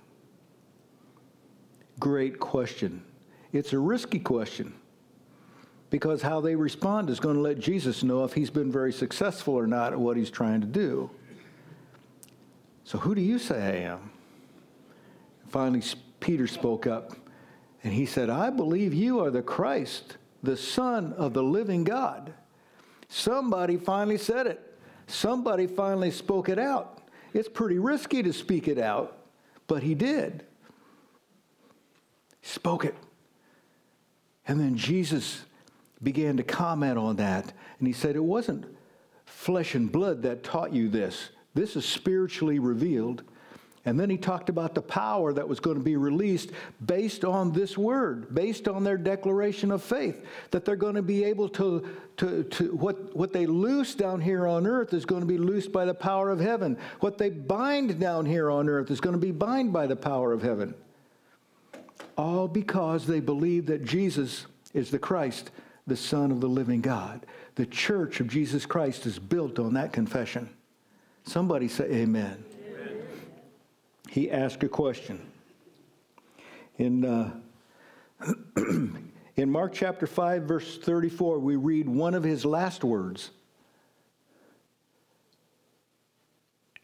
Great 1.99 2.39
question. 2.39 3.03
It's 3.55 3.71
a 3.71 3.79
risky 3.79 4.19
question 4.19 4.73
because 5.89 6.21
how 6.21 6.41
they 6.41 6.55
respond 6.55 7.09
is 7.09 7.21
going 7.21 7.35
to 7.35 7.41
let 7.41 7.57
Jesus 7.57 8.03
know 8.03 8.25
if 8.25 8.33
he's 8.33 8.49
been 8.49 8.69
very 8.69 8.91
successful 8.91 9.53
or 9.53 9.65
not 9.65 9.93
at 9.93 9.99
what 9.99 10.17
he's 10.17 10.29
trying 10.29 10.59
to 10.59 10.67
do. 10.67 11.09
So, 12.83 12.97
who 12.97 13.15
do 13.15 13.21
you 13.21 13.39
say 13.39 13.55
I 13.55 13.93
am? 13.93 14.11
Finally, 15.47 15.83
Peter 16.19 16.47
spoke 16.47 16.85
up 16.85 17.13
and 17.81 17.93
he 17.93 18.05
said, 18.05 18.29
I 18.29 18.49
believe 18.49 18.93
you 18.93 19.21
are 19.21 19.31
the 19.31 19.41
Christ, 19.41 20.17
the 20.43 20.57
Son 20.57 21.13
of 21.13 21.33
the 21.33 21.43
living 21.43 21.85
God. 21.85 22.33
Somebody 23.07 23.77
finally 23.77 24.17
said 24.17 24.47
it. 24.47 24.77
Somebody 25.07 25.65
finally 25.65 26.11
spoke 26.11 26.49
it 26.49 26.59
out. 26.59 27.03
It's 27.33 27.47
pretty 27.47 27.79
risky 27.79 28.21
to 28.21 28.33
speak 28.33 28.67
it 28.67 28.79
out, 28.79 29.17
but 29.67 29.81
he 29.81 29.95
did. 29.95 30.43
He 32.41 32.49
spoke 32.49 32.83
it. 32.83 32.95
And 34.47 34.59
then 34.59 34.75
Jesus 34.75 35.43
began 36.03 36.37
to 36.37 36.43
comment 36.43 36.97
on 36.97 37.15
that. 37.17 37.51
And 37.79 37.87
he 37.87 37.93
said, 37.93 38.15
It 38.15 38.23
wasn't 38.23 38.65
flesh 39.25 39.75
and 39.75 39.91
blood 39.91 40.21
that 40.23 40.43
taught 40.43 40.73
you 40.73 40.89
this. 40.89 41.29
This 41.53 41.75
is 41.75 41.85
spiritually 41.85 42.59
revealed. 42.59 43.23
And 43.87 43.99
then 43.99 44.09
he 44.09 44.17
talked 44.17 44.49
about 44.49 44.73
the 44.73 44.81
power 44.81 45.31
that 45.31 45.47
was 45.47 45.59
going 45.59 45.77
to 45.77 45.83
be 45.83 45.95
released 45.95 46.49
based 46.83 47.23
on 47.23 47.51
this 47.51 47.77
word, 47.77 48.33
based 48.33 48.67
on 48.67 48.83
their 48.83 48.97
declaration 48.97 49.71
of 49.71 49.83
faith, 49.83 50.25
that 50.49 50.65
they're 50.65 50.75
going 50.75 50.95
to 50.95 51.03
be 51.03 51.23
able 51.23 51.47
to, 51.49 51.87
to, 52.17 52.43
to 52.45 52.75
what, 52.75 53.15
what 53.15 53.31
they 53.31 53.45
loose 53.45 53.93
down 53.93 54.21
here 54.21 54.47
on 54.47 54.65
earth 54.65 54.95
is 54.95 55.05
going 55.05 55.21
to 55.21 55.27
be 55.27 55.37
loosed 55.37 55.71
by 55.71 55.85
the 55.85 55.93
power 55.93 56.31
of 56.31 56.39
heaven. 56.39 56.79
What 56.99 57.19
they 57.19 57.29
bind 57.29 57.99
down 57.99 58.25
here 58.25 58.49
on 58.49 58.69
earth 58.69 58.89
is 58.89 58.99
going 58.99 59.13
to 59.13 59.21
be 59.21 59.31
bind 59.31 59.71
by 59.71 59.85
the 59.85 59.95
power 59.95 60.33
of 60.33 60.41
heaven. 60.41 60.73
All 62.17 62.47
because 62.47 63.05
they 63.05 63.19
believe 63.19 63.65
that 63.67 63.85
Jesus 63.85 64.45
is 64.73 64.91
the 64.91 64.99
Christ, 64.99 65.51
the 65.87 65.97
Son 65.97 66.31
of 66.31 66.41
the 66.41 66.49
living 66.49 66.81
God. 66.81 67.25
The 67.55 67.65
church 67.65 68.19
of 68.19 68.27
Jesus 68.27 68.65
Christ 68.65 69.05
is 69.05 69.19
built 69.19 69.59
on 69.59 69.73
that 69.73 69.93
confession. 69.93 70.49
Somebody 71.23 71.67
say 71.67 71.85
amen 71.85 72.43
he 74.15 74.31
asked 74.31 74.63
a 74.63 74.69
question. 74.69 75.19
In, 76.77 77.03
uh, 77.03 77.31
in 79.35 79.51
Mark 79.51 79.73
chapter 79.73 80.07
5, 80.07 80.43
verse 80.43 80.77
34, 80.77 81.39
we 81.39 81.57
read 81.57 81.89
one 81.89 82.13
of 82.13 82.23
his 82.23 82.45
last 82.45 82.85
words. 82.85 83.31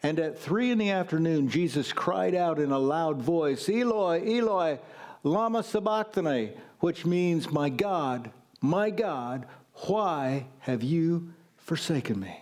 And 0.03 0.19
at 0.19 0.39
three 0.39 0.71
in 0.71 0.77
the 0.77 0.89
afternoon, 0.89 1.47
Jesus 1.47 1.93
cried 1.93 2.35
out 2.35 2.59
in 2.59 2.71
a 2.71 2.79
loud 2.79 3.21
voice, 3.21 3.69
Eloi, 3.69 4.21
Eloi, 4.25 4.79
lama 5.23 5.63
sabachthani, 5.63 6.53
which 6.79 7.05
means, 7.05 7.51
My 7.51 7.69
God, 7.69 8.31
my 8.61 8.89
God, 8.89 9.45
why 9.87 10.47
have 10.59 10.83
you 10.83 11.33
forsaken 11.57 12.19
me? 12.19 12.37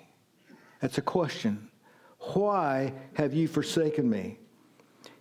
That's 0.81 0.97
a 0.97 1.01
question. 1.03 1.69
Why 2.19 2.93
have 3.13 3.33
you 3.33 3.47
forsaken 3.47 4.09
me? 4.09 4.39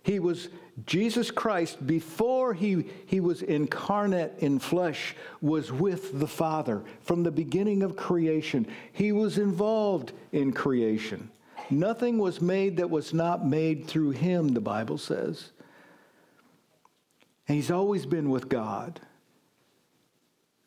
He 0.03 0.19
was 0.19 0.49
Jesus 0.85 1.31
Christ, 1.31 1.85
before 1.85 2.53
he, 2.53 2.85
he 3.05 3.19
was 3.19 3.41
incarnate 3.41 4.33
in 4.39 4.59
flesh, 4.59 5.15
was 5.41 5.71
with 5.71 6.19
the 6.19 6.27
Father 6.27 6.83
from 7.01 7.23
the 7.23 7.31
beginning 7.31 7.83
of 7.83 7.95
creation. 7.95 8.67
He 8.93 9.11
was 9.11 9.37
involved 9.37 10.13
in 10.31 10.53
creation. 10.53 11.29
Nothing 11.69 12.17
was 12.17 12.41
made 12.41 12.77
that 12.77 12.89
was 12.89 13.13
not 13.13 13.45
made 13.45 13.85
through 13.85 14.11
him, 14.11 14.49
the 14.49 14.61
Bible 14.61 14.97
says. 14.97 15.51
And 17.49 17.55
he's 17.55 17.71
always 17.71 18.05
been 18.05 18.29
with 18.29 18.47
God. 18.47 19.01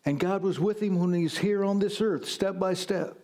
And 0.04 0.18
God 0.18 0.42
was 0.42 0.58
with 0.58 0.82
him 0.82 0.98
when 0.98 1.14
he's 1.14 1.38
here 1.38 1.64
on 1.64 1.78
this 1.78 2.00
earth, 2.00 2.28
step 2.28 2.58
by 2.58 2.74
step. 2.74 3.16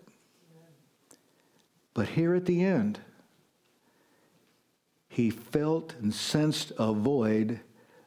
But 1.93 2.07
here 2.07 2.37
at 2.37 2.47
the 2.47 2.65
end, 2.65 3.01
he 5.09 5.31
felt 5.31 5.97
and 6.01 6.15
sensed 6.15 6.71
a 6.79 6.93
void. 6.93 7.59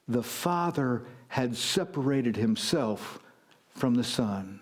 The 0.07 0.23
Father 0.23 1.03
had 1.27 1.57
separated 1.57 2.37
himself 2.37 3.19
from 3.75 3.95
the 3.95 4.05
Son. 4.05 4.61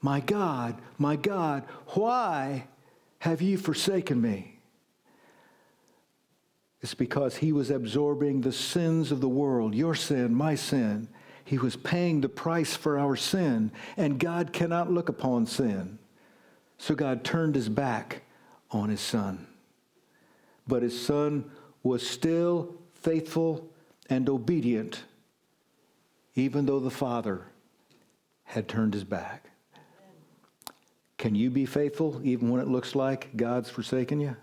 My 0.00 0.20
God, 0.20 0.80
my 0.98 1.16
God, 1.16 1.64
why 1.88 2.68
have 3.18 3.42
you 3.42 3.58
forsaken 3.58 4.22
me? 4.22 4.53
It's 6.84 6.94
because 6.94 7.36
he 7.36 7.50
was 7.50 7.70
absorbing 7.70 8.42
the 8.42 8.52
sins 8.52 9.10
of 9.10 9.20
the 9.20 9.28
world, 9.28 9.74
your 9.74 9.96
sin, 9.96 10.32
my 10.32 10.54
sin. 10.54 11.08
He 11.44 11.58
was 11.58 11.74
paying 11.74 12.20
the 12.20 12.28
price 12.28 12.76
for 12.76 12.98
our 12.98 13.16
sin, 13.16 13.72
and 13.96 14.20
God 14.20 14.52
cannot 14.52 14.92
look 14.92 15.08
upon 15.08 15.46
sin. 15.46 15.98
So 16.78 16.94
God 16.94 17.24
turned 17.24 17.56
his 17.56 17.68
back 17.68 18.22
on 18.70 18.88
his 18.88 19.00
son 19.00 19.48
but 20.66 20.82
his 20.82 20.98
son 20.98 21.50
was 21.82 22.06
still 22.06 22.74
faithful 22.94 23.68
and 24.08 24.28
obedient, 24.28 25.04
even 26.34 26.66
though 26.66 26.80
the 26.80 26.90
father 26.90 27.46
had 28.44 28.68
turned 28.68 28.94
his 28.94 29.04
back. 29.04 29.50
Can 31.18 31.34
you 31.34 31.50
be 31.50 31.64
faithful 31.64 32.20
even 32.24 32.50
when 32.50 32.60
it 32.60 32.68
looks 32.68 32.94
like 32.94 33.36
God's 33.36 33.70
forsaken 33.70 34.20
you? 34.20 34.36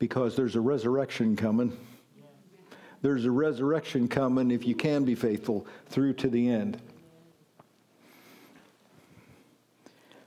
Because 0.00 0.34
there's 0.34 0.56
a 0.56 0.60
resurrection 0.60 1.36
coming. 1.36 1.76
There's 3.02 3.24
a 3.24 3.30
resurrection 3.30 4.08
coming 4.08 4.50
if 4.50 4.66
you 4.66 4.74
can 4.74 5.04
be 5.04 5.14
faithful 5.14 5.68
through 5.86 6.14
to 6.14 6.28
the 6.28 6.50
end. 6.50 6.80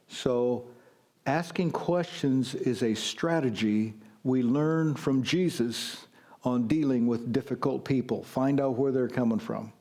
So, 0.07 0.63
Asking 1.25 1.71
questions 1.71 2.53
is 2.53 2.83
a 2.83 2.93
strategy 2.93 3.93
we 4.25 4.43
learn 4.43 4.93
from 4.93 5.23
Jesus 5.23 6.07
on 6.43 6.67
dealing 6.67 7.07
with 7.07 7.31
difficult 7.31 7.85
people. 7.85 8.23
Find 8.23 8.59
out 8.59 8.75
where 8.75 8.91
they're 8.91 9.07
coming 9.07 9.39
from. 9.39 9.71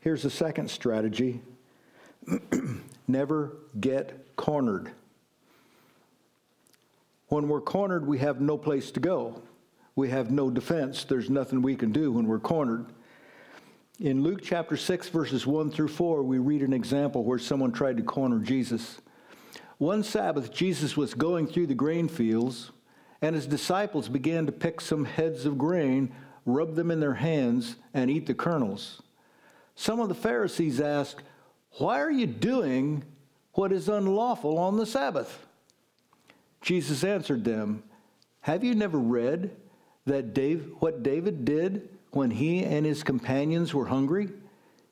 Here's 0.00 0.22
the 0.22 0.30
second 0.30 0.70
strategy 0.70 1.40
never 3.08 3.56
get 3.80 4.36
cornered. 4.36 4.92
When 7.30 7.46
we're 7.46 7.60
cornered, 7.60 8.08
we 8.08 8.18
have 8.18 8.40
no 8.40 8.58
place 8.58 8.90
to 8.90 8.98
go. 8.98 9.40
We 9.94 10.08
have 10.08 10.32
no 10.32 10.50
defense. 10.50 11.04
There's 11.04 11.30
nothing 11.30 11.62
we 11.62 11.76
can 11.76 11.92
do 11.92 12.10
when 12.10 12.26
we're 12.26 12.40
cornered. 12.40 12.86
In 14.00 14.24
Luke 14.24 14.40
chapter 14.42 14.76
6, 14.76 15.08
verses 15.10 15.46
1 15.46 15.70
through 15.70 15.88
4, 15.88 16.24
we 16.24 16.38
read 16.38 16.62
an 16.62 16.72
example 16.72 17.22
where 17.22 17.38
someone 17.38 17.70
tried 17.70 17.98
to 17.98 18.02
corner 18.02 18.40
Jesus. 18.40 19.00
One 19.78 20.02
Sabbath, 20.02 20.52
Jesus 20.52 20.96
was 20.96 21.14
going 21.14 21.46
through 21.46 21.68
the 21.68 21.74
grain 21.74 22.08
fields, 22.08 22.72
and 23.22 23.36
his 23.36 23.46
disciples 23.46 24.08
began 24.08 24.44
to 24.46 24.52
pick 24.52 24.80
some 24.80 25.04
heads 25.04 25.46
of 25.46 25.56
grain, 25.56 26.12
rub 26.46 26.74
them 26.74 26.90
in 26.90 26.98
their 26.98 27.14
hands, 27.14 27.76
and 27.94 28.10
eat 28.10 28.26
the 28.26 28.34
kernels. 28.34 29.02
Some 29.76 30.00
of 30.00 30.08
the 30.08 30.16
Pharisees 30.16 30.80
asked, 30.80 31.22
Why 31.78 32.00
are 32.00 32.10
you 32.10 32.26
doing 32.26 33.04
what 33.52 33.70
is 33.70 33.88
unlawful 33.88 34.58
on 34.58 34.78
the 34.78 34.86
Sabbath? 34.86 35.46
Jesus 36.60 37.04
answered 37.04 37.44
them, 37.44 37.82
Have 38.40 38.64
you 38.64 38.74
never 38.74 38.98
read 38.98 39.50
that 40.06 40.34
Dave, 40.34 40.70
what 40.80 41.02
David 41.02 41.44
did 41.44 41.88
when 42.10 42.30
he 42.30 42.64
and 42.64 42.84
his 42.84 43.02
companions 43.02 43.72
were 43.72 43.86
hungry? 43.86 44.30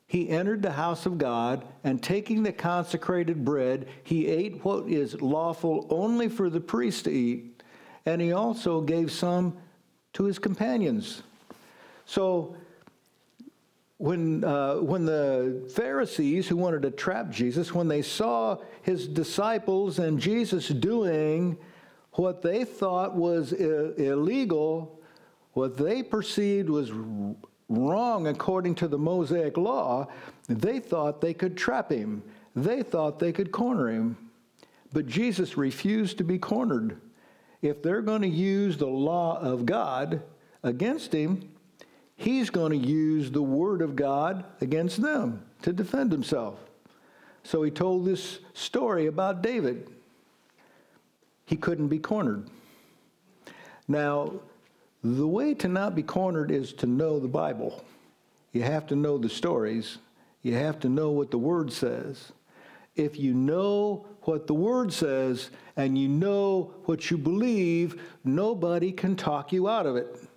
he 0.09 0.27
entered 0.27 0.63
the 0.63 0.71
house 0.71 1.05
of 1.05 1.19
God, 1.19 1.63
and 1.83 2.01
taking 2.01 2.41
the 2.41 2.51
consecrated 2.51 3.45
bread, 3.45 3.87
he 4.03 4.25
ate 4.25 4.65
what 4.65 4.89
is 4.89 5.21
lawful 5.21 5.85
only 5.91 6.27
for 6.27 6.49
the 6.49 6.59
priest 6.59 7.03
to 7.05 7.11
eat, 7.11 7.61
and 8.07 8.19
he 8.19 8.31
also 8.31 8.81
gave 8.81 9.11
some 9.11 9.55
to 10.13 10.23
his 10.23 10.39
companions. 10.39 11.21
So 12.07 12.55
when, 13.99 14.45
uh, 14.45 14.75
when 14.75 15.05
the 15.05 15.69
Pharisees 15.75 16.47
who 16.47 16.55
wanted 16.55 16.83
to 16.83 16.91
trap 16.91 17.29
Jesus, 17.29 17.73
when 17.73 17.89
they 17.89 18.01
saw 18.01 18.57
his 18.81 19.05
disciples 19.05 19.99
and 19.99 20.17
Jesus 20.17 20.69
doing 20.69 21.57
what 22.13 22.41
they 22.41 22.63
thought 22.63 23.13
was 23.13 23.53
I- 23.53 23.57
illegal, 23.97 25.01
what 25.51 25.75
they 25.75 26.01
perceived 26.01 26.69
was 26.69 26.93
wrong 27.67 28.27
according 28.27 28.75
to 28.75 28.87
the 28.87 28.97
Mosaic 28.97 29.57
law, 29.57 30.07
they 30.47 30.79
thought 30.79 31.19
they 31.19 31.33
could 31.33 31.57
trap 31.57 31.91
him. 31.91 32.23
They 32.55 32.83
thought 32.83 33.19
they 33.19 33.33
could 33.33 33.51
corner 33.51 33.89
him. 33.89 34.15
But 34.93 35.07
Jesus 35.07 35.57
refused 35.57 36.17
to 36.19 36.23
be 36.23 36.39
cornered. 36.39 37.01
If 37.61 37.83
they're 37.83 38.01
going 38.01 38.21
to 38.21 38.29
use 38.29 38.77
the 38.77 38.87
law 38.87 39.39
of 39.41 39.65
God 39.65 40.21
against 40.63 41.11
him, 41.11 41.49
he's 42.19 42.49
going 42.49 42.71
to 42.71 42.87
use 42.87 43.31
the 43.31 43.41
word 43.41 43.81
of 43.81 43.95
God 43.95 44.43
against 44.59 45.01
them 45.01 45.41
to 45.61 45.71
defend 45.71 46.11
himself. 46.11 46.59
So 47.43 47.63
he 47.63 47.71
told 47.71 48.05
this 48.05 48.39
story 48.53 49.07
about 49.07 49.41
David. 49.41 49.89
He 51.45 51.55
couldn't 51.55 51.87
be 51.87 51.97
cornered. 51.97 52.49
Now, 53.87 54.33
the 55.01 55.27
way 55.27 55.53
to 55.55 55.69
not 55.69 55.95
be 55.95 56.03
cornered 56.03 56.51
is 56.51 56.73
to 56.73 56.85
know 56.85 57.19
the 57.19 57.29
Bible. 57.29 57.81
You 58.51 58.63
have 58.63 58.85
to 58.87 58.97
know 58.97 59.17
the 59.17 59.29
stories. 59.29 59.97
You 60.41 60.55
have 60.55 60.77
to 60.81 60.89
know 60.89 61.11
what 61.11 61.31
the 61.31 61.37
Word 61.37 61.71
says. 61.71 62.33
If 62.97 63.17
you 63.17 63.33
know 63.33 64.05
what 64.23 64.45
the 64.45 64.53
Word 64.53 64.91
says 64.91 65.51
and 65.77 65.97
you 65.97 66.09
know 66.09 66.73
what 66.83 67.09
you 67.09 67.17
believe, 67.17 68.01
nobody 68.25 68.91
can 68.91 69.15
talk 69.15 69.53
you 69.53 69.69
out 69.69 69.85
of 69.85 69.95
it. 69.95 70.28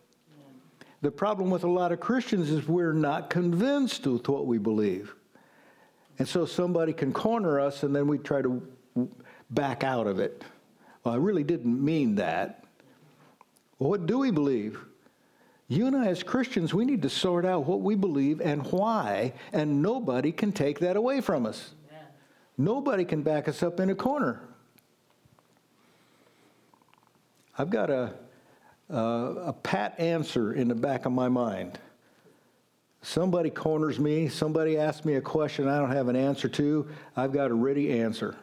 The 1.02 1.10
problem 1.10 1.50
with 1.50 1.64
a 1.64 1.70
lot 1.70 1.92
of 1.92 2.00
Christians 2.00 2.48
is 2.50 2.66
we're 2.66 2.92
not 2.92 3.28
convinced 3.28 4.06
with 4.06 4.28
what 4.28 4.46
we 4.46 4.58
believe. 4.58 5.14
And 6.18 6.28
so 6.28 6.46
somebody 6.46 6.92
can 6.92 7.12
corner 7.12 7.58
us 7.60 7.82
and 7.82 7.94
then 7.94 8.06
we 8.06 8.18
try 8.18 8.40
to 8.40 8.62
back 9.50 9.82
out 9.82 10.06
of 10.06 10.20
it. 10.20 10.44
Well, 11.02 11.14
I 11.14 11.18
really 11.18 11.42
didn't 11.42 11.84
mean 11.84 12.14
that. 12.16 12.64
Well, 13.78 13.90
what 13.90 14.06
do 14.06 14.18
we 14.18 14.30
believe? 14.30 14.78
You 15.66 15.86
and 15.86 15.96
I, 15.96 16.06
as 16.06 16.22
Christians, 16.22 16.72
we 16.72 16.84
need 16.84 17.02
to 17.02 17.08
sort 17.08 17.44
out 17.44 17.66
what 17.66 17.80
we 17.80 17.94
believe 17.94 18.40
and 18.40 18.64
why, 18.70 19.32
and 19.52 19.82
nobody 19.82 20.30
can 20.30 20.52
take 20.52 20.78
that 20.80 20.96
away 20.96 21.20
from 21.20 21.46
us. 21.46 21.74
Amen. 21.90 22.06
Nobody 22.58 23.04
can 23.04 23.22
back 23.22 23.48
us 23.48 23.62
up 23.62 23.80
in 23.80 23.90
a 23.90 23.94
corner. 23.94 24.40
I've 27.58 27.70
got 27.70 27.90
a, 27.90 28.12
a, 28.92 29.44
a 29.46 29.52
pat 29.52 29.98
answer 29.98 30.52
in 30.52 30.68
the 30.68 30.74
back 30.74 31.06
of 31.06 31.12
my 31.12 31.28
mind. 31.28 31.78
Somebody 33.00 33.50
corners 33.50 33.98
me, 33.98 34.28
somebody 34.28 34.78
asks 34.78 35.04
me 35.04 35.14
a 35.14 35.20
question 35.20 35.66
I 35.66 35.78
don't 35.78 35.90
have 35.90 36.08
an 36.08 36.16
answer 36.16 36.48
to, 36.50 36.88
I've 37.16 37.32
got 37.32 37.50
a 37.50 37.54
ready 37.54 38.00
answer. 38.00 38.36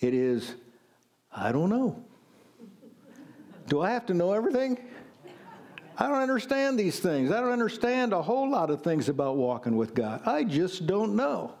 It 0.00 0.14
is, 0.14 0.54
I 1.30 1.52
don't 1.52 1.68
know. 1.68 2.02
Do 3.68 3.82
I 3.82 3.90
have 3.90 4.06
to 4.06 4.14
know 4.14 4.32
everything? 4.32 4.78
I 5.96 6.08
don't 6.08 6.20
understand 6.20 6.78
these 6.78 6.98
things. 6.98 7.30
I 7.30 7.40
don't 7.40 7.52
understand 7.52 8.12
a 8.12 8.22
whole 8.22 8.50
lot 8.50 8.70
of 8.70 8.82
things 8.82 9.08
about 9.08 9.36
walking 9.36 9.76
with 9.76 9.94
God. 9.94 10.22
I 10.26 10.44
just 10.44 10.86
don't 10.86 11.14
know. 11.14 11.54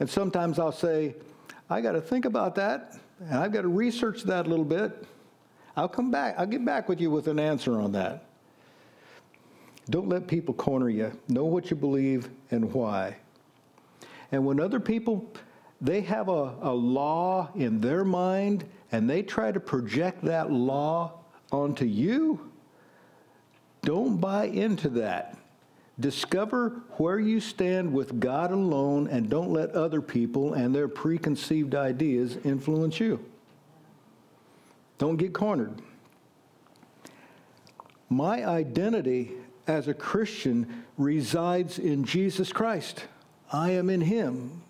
And 0.00 0.08
sometimes 0.08 0.58
I'll 0.58 0.72
say, 0.72 1.16
I 1.68 1.80
got 1.80 1.92
to 1.92 2.00
think 2.00 2.24
about 2.24 2.54
that, 2.54 2.96
and 3.20 3.34
I've 3.34 3.52
got 3.52 3.62
to 3.62 3.68
research 3.68 4.22
that 4.24 4.46
a 4.46 4.48
little 4.48 4.64
bit. 4.64 5.06
I'll 5.76 5.88
come 5.88 6.10
back. 6.10 6.34
I'll 6.38 6.46
get 6.46 6.64
back 6.64 6.88
with 6.88 7.00
you 7.00 7.10
with 7.10 7.28
an 7.28 7.38
answer 7.38 7.80
on 7.80 7.92
that. 7.92 8.24
Don't 9.90 10.08
let 10.08 10.26
people 10.26 10.54
corner 10.54 10.88
you. 10.88 11.12
Know 11.28 11.44
what 11.44 11.70
you 11.70 11.76
believe 11.76 12.28
and 12.50 12.72
why. 12.72 13.16
And 14.32 14.44
when 14.44 14.58
other 14.58 14.80
people 14.80 15.30
they 15.80 16.00
have 16.02 16.28
a, 16.28 16.54
a 16.62 16.72
law 16.72 17.50
in 17.54 17.80
their 17.80 18.04
mind 18.04 18.64
and 18.92 19.08
they 19.08 19.22
try 19.22 19.52
to 19.52 19.60
project 19.60 20.24
that 20.24 20.50
law 20.50 21.12
onto 21.52 21.84
you, 21.84 22.50
don't 23.82 24.18
buy 24.18 24.46
into 24.46 24.88
that. 24.90 25.36
Discover 26.00 26.82
where 26.96 27.18
you 27.18 27.40
stand 27.40 27.92
with 27.92 28.20
God 28.20 28.52
alone 28.52 29.08
and 29.08 29.28
don't 29.30 29.50
let 29.50 29.70
other 29.70 30.02
people 30.02 30.54
and 30.54 30.74
their 30.74 30.88
preconceived 30.88 31.74
ideas 31.74 32.36
influence 32.44 33.00
you. 33.00 33.24
Don't 34.98 35.16
get 35.16 35.32
cornered. 35.32 35.80
My 38.08 38.46
identity 38.46 39.32
as 39.66 39.88
a 39.88 39.94
Christian 39.94 40.84
resides 40.96 41.78
in 41.78 42.04
Jesus 42.04 42.52
Christ. 42.52 43.04
I 43.52 43.70
am 43.72 43.90
in 43.90 44.00
Him. 44.00 44.62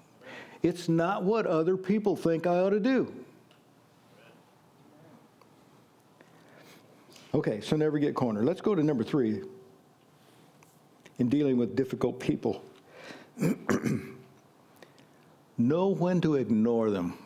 It's 0.63 0.89
not 0.89 1.23
what 1.23 1.47
other 1.47 1.77
people 1.77 2.17
think 2.17 2.47
I 2.47 2.59
ought 2.59 2.71
to 2.71 2.81
do. 2.81 3.13
Okay, 7.35 7.61
so 7.61 7.77
never 7.77 7.99
get 7.99 8.15
cornered. 8.15 8.47
Let's 8.47 8.63
go 8.63 8.75
to 8.75 8.83
number 8.83 9.05
three 9.05 9.43
in 11.19 11.29
dealing 11.29 11.57
with 11.59 11.77
difficult 11.77 12.19
people. 12.19 12.65
know 15.59 15.89
when 15.89 16.21
to 16.23 16.37
ignore 16.37 16.91
them. 16.91 17.19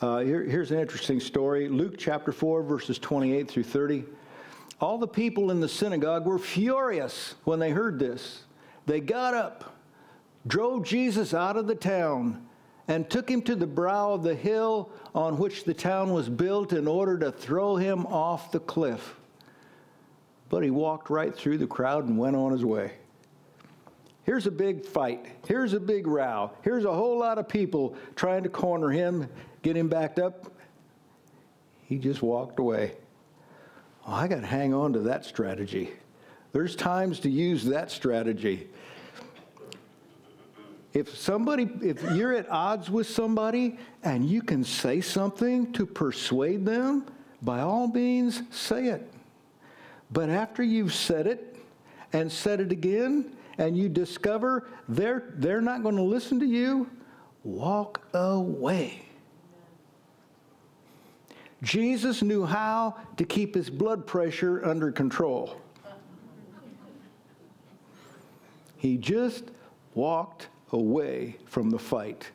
Uh, 0.00 0.18
here, 0.18 0.44
here's 0.44 0.70
an 0.70 0.78
interesting 0.78 1.18
story 1.18 1.68
Luke 1.68 1.96
chapter 1.98 2.30
4, 2.30 2.62
verses 2.62 3.00
28 3.00 3.50
through 3.50 3.64
30. 3.64 4.04
All 4.80 4.96
the 4.96 5.08
people 5.08 5.50
in 5.50 5.58
the 5.58 5.68
synagogue 5.68 6.24
were 6.24 6.38
furious 6.38 7.34
when 7.42 7.58
they 7.58 7.70
heard 7.70 7.98
this. 7.98 8.44
They 8.86 9.00
got 9.00 9.34
up, 9.34 9.76
drove 10.46 10.84
Jesus 10.84 11.34
out 11.34 11.56
of 11.56 11.66
the 11.66 11.74
town, 11.74 12.46
and 12.86 13.10
took 13.10 13.28
him 13.28 13.42
to 13.42 13.56
the 13.56 13.66
brow 13.66 14.12
of 14.12 14.22
the 14.22 14.36
hill 14.36 14.90
on 15.16 15.36
which 15.36 15.64
the 15.64 15.74
town 15.74 16.12
was 16.12 16.28
built 16.28 16.72
in 16.72 16.86
order 16.86 17.18
to 17.18 17.32
throw 17.32 17.74
him 17.74 18.06
off 18.06 18.52
the 18.52 18.60
cliff. 18.60 19.16
But 20.48 20.62
he 20.62 20.70
walked 20.70 21.10
right 21.10 21.34
through 21.34 21.58
the 21.58 21.66
crowd 21.66 22.06
and 22.06 22.16
went 22.16 22.36
on 22.36 22.52
his 22.52 22.64
way. 22.64 22.92
Here's 24.22 24.46
a 24.46 24.50
big 24.50 24.84
fight. 24.84 25.26
Here's 25.46 25.72
a 25.72 25.80
big 25.80 26.06
row. 26.06 26.52
Here's 26.62 26.84
a 26.84 26.92
whole 26.92 27.18
lot 27.18 27.38
of 27.38 27.48
people 27.48 27.96
trying 28.14 28.42
to 28.44 28.48
corner 28.48 28.90
him, 28.90 29.26
get 29.68 29.76
him 29.76 29.88
backed 29.88 30.18
up. 30.18 30.50
He 31.84 31.98
just 31.98 32.22
walked 32.22 32.58
away. 32.58 32.94
Oh, 34.06 34.14
I 34.14 34.26
got 34.26 34.40
to 34.40 34.46
hang 34.46 34.72
on 34.72 34.94
to 34.94 35.00
that 35.00 35.26
strategy. 35.26 35.90
There's 36.52 36.74
times 36.74 37.20
to 37.20 37.30
use 37.30 37.66
that 37.66 37.90
strategy. 37.90 38.66
If 40.94 41.14
somebody, 41.14 41.68
if 41.82 42.02
you're 42.12 42.32
at 42.32 42.48
odds 42.48 42.88
with 42.88 43.06
somebody 43.08 43.78
and 44.02 44.24
you 44.24 44.40
can 44.40 44.64
say 44.64 45.02
something 45.02 45.70
to 45.74 45.84
persuade 45.84 46.64
them, 46.64 47.04
by 47.42 47.60
all 47.60 47.88
means, 47.88 48.40
say 48.50 48.86
it. 48.86 49.12
But 50.10 50.30
after 50.30 50.62
you've 50.62 50.94
said 50.94 51.26
it 51.26 51.56
and 52.14 52.32
said 52.32 52.60
it 52.60 52.72
again, 52.72 53.36
and 53.58 53.76
you 53.76 53.90
discover 53.90 54.70
they're, 54.88 55.34
they're 55.34 55.60
not 55.60 55.82
going 55.82 55.96
to 55.96 56.02
listen 56.02 56.40
to 56.40 56.46
you, 56.46 56.88
walk 57.44 58.00
away. 58.14 59.07
Jesus 61.62 62.22
knew 62.22 62.44
how 62.44 62.96
to 63.16 63.24
keep 63.24 63.54
his 63.54 63.68
blood 63.68 64.06
pressure 64.06 64.64
under 64.64 64.92
control. 64.92 65.60
He 68.76 68.96
just 68.96 69.44
walked 69.94 70.48
away 70.72 71.36
from 71.46 71.70
the 71.70 71.78
fight. 71.78 72.30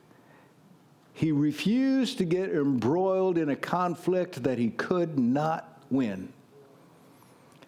He 1.14 1.32
refused 1.32 2.18
to 2.18 2.26
get 2.26 2.50
embroiled 2.50 3.38
in 3.38 3.50
a 3.50 3.56
conflict 3.56 4.44
that 4.44 4.58
he 4.58 4.72
could 4.72 5.18
not 5.18 5.82
win. 5.90 6.34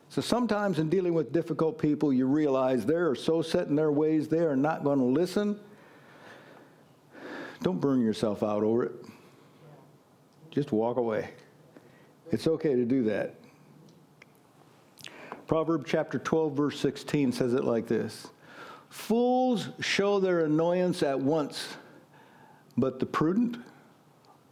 So 0.10 0.22
sometimes 0.22 0.80
in 0.80 0.90
dealing 0.90 1.14
with 1.14 1.32
difficult 1.32 1.78
people, 1.78 2.12
you 2.12 2.26
realize 2.26 2.86
they 2.86 2.96
are 2.96 3.16
so 3.16 3.42
set 3.42 3.68
in 3.68 3.76
their 3.76 3.92
ways, 3.92 4.28
they 4.28 4.40
are 4.40 4.56
not 4.56 4.84
going 4.84 5.00
to 5.00 5.06
listen. 5.06 5.60
Don't 7.62 7.80
burn 7.80 8.02
yourself 8.02 8.44
out 8.44 8.64
over 8.64 8.86
it. 8.86 9.06
Just 10.52 10.72
walk 10.72 10.98
away. 10.98 11.30
It's 12.32 12.48
okay 12.48 12.76
to 12.76 12.86
do 12.86 13.04
that. 13.04 13.36
Proverb 15.48 15.86
chapter 15.86 16.18
12, 16.18 16.54
verse 16.54 16.80
16 16.80 17.32
says 17.32 17.54
it 17.54 17.64
like 17.64 17.88
this 17.88 18.28
Fools 18.90 19.70
show 19.80 20.20
their 20.20 20.46
annoyance 20.46 21.04
at 21.04 21.20
once, 21.20 21.76
but 22.78 23.00
the 23.00 23.06
prudent 23.06 23.58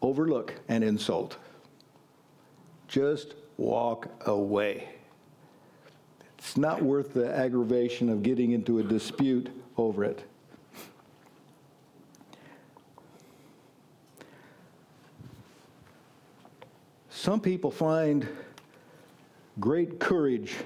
overlook 0.02 0.54
an 0.68 0.84
insult. 0.84 1.38
Just 2.88 3.36
walk 3.58 4.10
away. 4.28 4.90
It's 6.38 6.58
not 6.58 6.82
worth 6.82 7.14
the 7.14 7.34
aggravation 7.34 8.10
of 8.10 8.22
getting 8.22 8.52
into 8.52 8.80
a 8.80 8.84
dispute 8.84 9.50
over 9.78 10.04
it. 10.04 10.24
Some 17.24 17.40
people 17.40 17.72
find 17.72 18.28
great 19.58 19.98
courage 19.98 20.58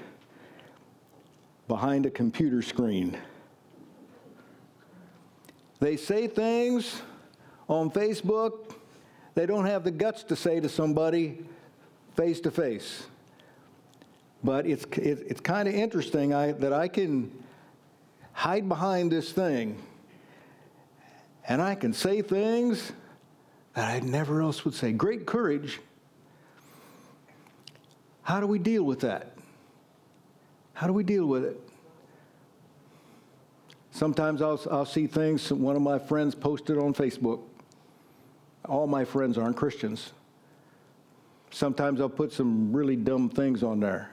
behind 1.68 2.04
a 2.04 2.10
computer 2.10 2.62
screen. 2.62 3.16
They 5.78 5.96
say 5.96 6.26
things 6.26 7.00
on 7.68 7.92
Facebook 7.92 8.74
they 9.36 9.46
don't 9.46 9.66
have 9.66 9.84
the 9.84 9.92
guts 9.92 10.24
to 10.24 10.34
say 10.34 10.58
to 10.58 10.68
somebody 10.68 11.44
face 12.16 12.40
to 12.40 12.50
face. 12.50 13.06
But 14.42 14.66
it's, 14.66 14.84
it, 14.98 15.26
it's 15.28 15.40
kind 15.40 15.68
of 15.68 15.74
interesting 15.74 16.34
I, 16.34 16.50
that 16.50 16.72
I 16.72 16.88
can 16.88 17.30
hide 18.32 18.68
behind 18.68 19.12
this 19.12 19.30
thing 19.30 19.80
and 21.46 21.62
I 21.62 21.76
can 21.76 21.92
say 21.92 22.20
things 22.20 22.90
that 23.74 23.88
I 23.88 24.00
never 24.00 24.42
else 24.42 24.64
would 24.64 24.74
say. 24.74 24.90
Great 24.90 25.24
courage. 25.24 25.78
How 28.28 28.40
do 28.40 28.46
we 28.46 28.58
deal 28.58 28.82
with 28.82 29.00
that? 29.00 29.32
How 30.74 30.86
do 30.86 30.92
we 30.92 31.02
deal 31.02 31.24
with 31.24 31.46
it? 31.46 31.58
Sometimes 33.90 34.42
I'll, 34.42 34.60
I'll 34.70 34.84
see 34.84 35.06
things 35.06 35.50
one 35.50 35.76
of 35.76 35.80
my 35.80 35.98
friends 35.98 36.34
posted 36.34 36.76
on 36.76 36.92
Facebook. 36.92 37.40
All 38.66 38.86
my 38.86 39.02
friends 39.02 39.38
aren't 39.38 39.56
Christians. 39.56 40.12
Sometimes 41.50 42.02
I'll 42.02 42.10
put 42.10 42.30
some 42.30 42.70
really 42.70 42.96
dumb 42.96 43.30
things 43.30 43.62
on 43.62 43.80
there. 43.80 44.10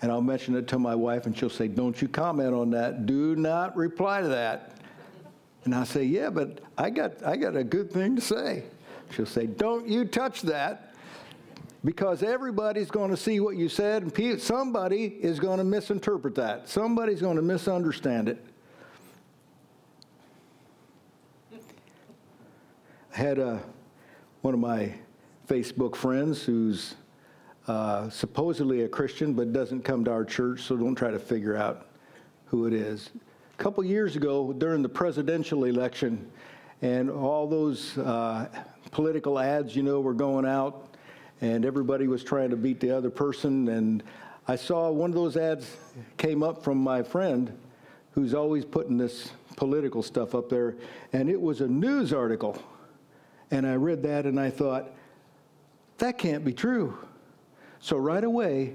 And 0.00 0.10
I'll 0.10 0.20
mention 0.20 0.56
it 0.56 0.66
to 0.66 0.78
my 0.80 0.96
wife, 0.96 1.26
and 1.26 1.38
she'll 1.38 1.50
say, 1.50 1.68
Don't 1.68 2.02
you 2.02 2.08
comment 2.08 2.52
on 2.52 2.70
that. 2.72 3.06
Do 3.06 3.36
not 3.36 3.76
reply 3.76 4.22
to 4.22 4.28
that. 4.28 4.78
And 5.62 5.72
I 5.72 5.84
say, 5.84 6.02
Yeah, 6.02 6.30
but 6.30 6.58
I 6.76 6.90
got, 6.90 7.24
I 7.24 7.36
got 7.36 7.54
a 7.54 7.62
good 7.62 7.92
thing 7.92 8.16
to 8.16 8.20
say. 8.20 8.64
She'll 9.12 9.24
say, 9.24 9.46
Don't 9.46 9.86
you 9.86 10.04
touch 10.04 10.42
that 10.42 10.91
because 11.84 12.22
everybody's 12.22 12.90
going 12.90 13.10
to 13.10 13.16
see 13.16 13.40
what 13.40 13.56
you 13.56 13.68
said, 13.68 14.02
and 14.02 14.40
somebody 14.40 15.06
is 15.06 15.40
going 15.40 15.58
to 15.58 15.64
misinterpret 15.64 16.34
that. 16.36 16.68
Somebody's 16.68 17.20
going 17.20 17.36
to 17.36 17.42
misunderstand 17.42 18.28
it. 18.28 18.44
I 21.52 23.16
had 23.16 23.38
a, 23.38 23.62
one 24.42 24.54
of 24.54 24.60
my 24.60 24.94
Facebook 25.48 25.96
friends 25.96 26.42
who's 26.42 26.94
uh, 27.66 28.08
supposedly 28.10 28.82
a 28.82 28.88
Christian 28.88 29.34
but 29.34 29.52
doesn't 29.52 29.82
come 29.82 30.04
to 30.04 30.10
our 30.10 30.24
church, 30.24 30.62
so 30.62 30.76
don't 30.76 30.94
try 30.94 31.10
to 31.10 31.18
figure 31.18 31.56
out 31.56 31.88
who 32.46 32.66
it 32.66 32.72
is. 32.72 33.10
A 33.54 33.62
couple 33.62 33.84
years 33.84 34.16
ago, 34.16 34.52
during 34.52 34.82
the 34.82 34.88
presidential 34.88 35.64
election, 35.64 36.30
and 36.80 37.10
all 37.10 37.46
those 37.46 37.96
uh, 37.98 38.48
political 38.90 39.38
ads, 39.38 39.76
you 39.76 39.82
know, 39.82 40.00
were 40.00 40.14
going 40.14 40.46
out, 40.46 40.91
and 41.42 41.66
everybody 41.66 42.06
was 42.06 42.24
trying 42.24 42.50
to 42.50 42.56
beat 42.56 42.80
the 42.80 42.96
other 42.96 43.10
person. 43.10 43.68
And 43.68 44.02
I 44.48 44.56
saw 44.56 44.90
one 44.90 45.10
of 45.10 45.16
those 45.16 45.36
ads 45.36 45.76
came 46.16 46.42
up 46.42 46.62
from 46.62 46.78
my 46.78 47.02
friend 47.02 47.58
who's 48.12 48.32
always 48.32 48.64
putting 48.64 48.96
this 48.96 49.32
political 49.56 50.02
stuff 50.02 50.34
up 50.34 50.48
there, 50.48 50.76
and 51.12 51.28
it 51.28 51.40
was 51.40 51.60
a 51.60 51.68
news 51.68 52.12
article. 52.12 52.56
And 53.50 53.66
I 53.66 53.74
read 53.74 54.02
that 54.04 54.24
and 54.24 54.38
I 54.38 54.50
thought, 54.50 54.92
that 55.98 56.16
can't 56.16 56.44
be 56.44 56.52
true. 56.52 56.96
So 57.80 57.96
right 57.96 58.24
away, 58.24 58.74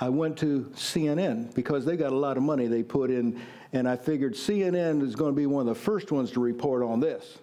I 0.00 0.08
went 0.08 0.36
to 0.38 0.70
CNN 0.74 1.54
because 1.54 1.84
they 1.84 1.96
got 1.96 2.12
a 2.12 2.16
lot 2.16 2.36
of 2.36 2.42
money 2.42 2.66
they 2.66 2.82
put 2.82 3.10
in, 3.10 3.40
and 3.72 3.88
I 3.88 3.96
figured 3.96 4.34
CNN 4.34 5.02
is 5.02 5.14
going 5.14 5.32
to 5.32 5.36
be 5.36 5.46
one 5.46 5.68
of 5.68 5.74
the 5.74 5.80
first 5.80 6.10
ones 6.10 6.30
to 6.32 6.40
report 6.40 6.82
on 6.82 7.00
this. 7.00 7.38